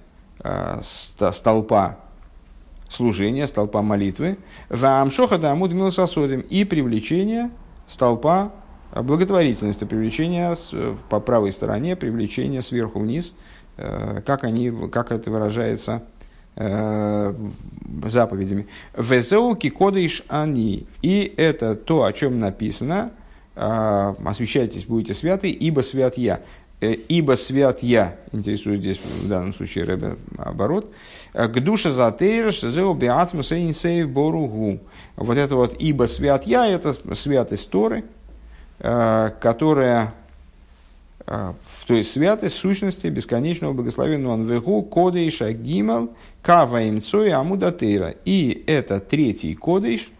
столпа 1.32 1.98
служения, 2.90 3.46
столпа 3.46 3.80
молитвы, 3.82 4.36
вамшоха 4.68 5.38
да 5.38 5.52
амуд 5.52 5.72
милососодим 5.72 6.40
и 6.40 6.64
привлечение 6.64 7.50
столпа 7.86 8.52
благотворительности, 8.94 9.84
привлечение 9.84 10.56
с, 10.56 10.74
по 11.08 11.20
правой 11.20 11.52
стороне, 11.52 11.96
привлечение 11.96 12.62
сверху 12.62 13.00
вниз, 13.00 13.34
э, 13.76 14.20
как, 14.26 14.44
они, 14.44 14.72
как 14.90 15.12
это 15.12 15.30
выражается 15.30 16.02
э, 16.56 17.34
заповедями. 18.04 18.66
Везеуки 18.96 19.70
кодыш 19.70 20.24
они. 20.28 20.86
И 21.02 21.32
это 21.36 21.76
то, 21.76 22.04
о 22.04 22.12
чем 22.12 22.40
написано, 22.40 23.12
э, 23.54 24.14
освящайтесь, 24.24 24.84
будете 24.84 25.14
святы, 25.14 25.50
ибо 25.50 25.80
свят 25.80 26.18
я. 26.18 26.40
Э, 26.80 26.94
ибо 26.94 27.32
свят 27.32 27.82
я, 27.82 28.16
интересует 28.32 28.80
здесь 28.80 28.98
в 28.98 29.28
данном 29.28 29.52
случае 29.52 29.84
Рэбе 29.84 30.16
оборот, 30.38 30.90
э, 31.34 31.46
к 31.46 31.60
душе 31.60 31.90
за 31.90 32.10
тейрш, 32.10 32.62
зеу 32.62 32.94
биацму 32.94 33.42
сейнсейв 33.42 34.08
боругу. 34.08 34.80
Вот 35.16 35.36
это 35.36 35.56
вот 35.56 35.76
ибо 35.78 36.04
свят 36.04 36.46
я, 36.46 36.66
это 36.66 36.94
святость 37.14 37.68
Торы, 37.68 38.04
э, 38.78 39.30
которая, 39.40 40.14
то 41.26 41.54
есть 41.94 42.12
святость 42.12 42.56
сущности 42.56 43.08
бесконечного 43.08 43.74
благословенного 43.74 44.34
Анвегу, 44.34 44.82
Кодейша 44.82 45.52
Гимал, 45.52 46.10
Кава 46.42 46.88
Имцой 46.88 47.30
Амуда 47.30 47.72
Тейра. 47.72 48.14
И 48.24 48.64
это 48.66 49.00
третий 49.00 49.54
Кодейш, 49.54 50.10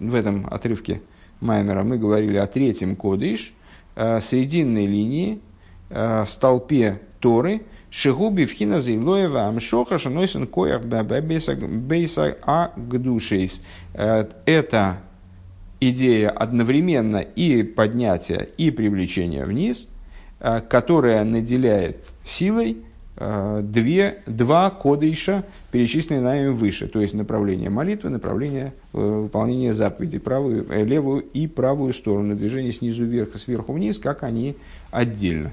в 0.00 0.14
этом 0.14 0.46
отрывке 0.50 1.00
Маймера 1.40 1.84
мы 1.84 1.96
говорили 1.96 2.36
о 2.36 2.46
третьем 2.46 2.96
Кодейш, 2.96 3.54
срединной 3.94 4.86
линии, 4.86 5.40
э, 5.90 6.24
столпе 6.26 7.00
Торы, 7.20 7.62
Шигуби 7.90 8.44
вхина 8.44 8.80
зейлоева 8.80 9.46
амшоха 9.46 9.98
шанойсен 9.98 10.46
коях 10.46 10.84
бейса 10.84 12.36
а 12.42 12.72
гдушейс. 12.76 13.62
Э, 13.94 14.26
это 14.44 14.98
идея 15.80 16.30
одновременно 16.30 17.18
и 17.18 17.62
поднятия, 17.62 18.48
и 18.58 18.70
привлечения 18.70 19.46
вниз, 19.46 19.88
э, 20.40 20.60
которая 20.68 21.24
наделяет 21.24 22.12
силой 22.24 22.78
две, 23.18 24.18
два 24.26 24.68
кодыша, 24.68 25.44
перечисленные 25.72 26.20
нами 26.20 26.48
выше, 26.48 26.86
то 26.86 27.00
есть 27.00 27.14
направление 27.14 27.70
молитвы, 27.70 28.10
направление 28.10 28.74
выполнения 28.92 29.72
заповедей, 29.72 30.20
правую, 30.20 30.66
левую 30.84 31.22
и 31.22 31.46
правую 31.46 31.94
сторону, 31.94 32.36
движение 32.36 32.72
снизу 32.72 33.06
вверх 33.06 33.34
и 33.34 33.38
сверху 33.38 33.72
вниз, 33.72 33.96
как 33.96 34.22
они 34.22 34.56
отдельно. 34.90 35.52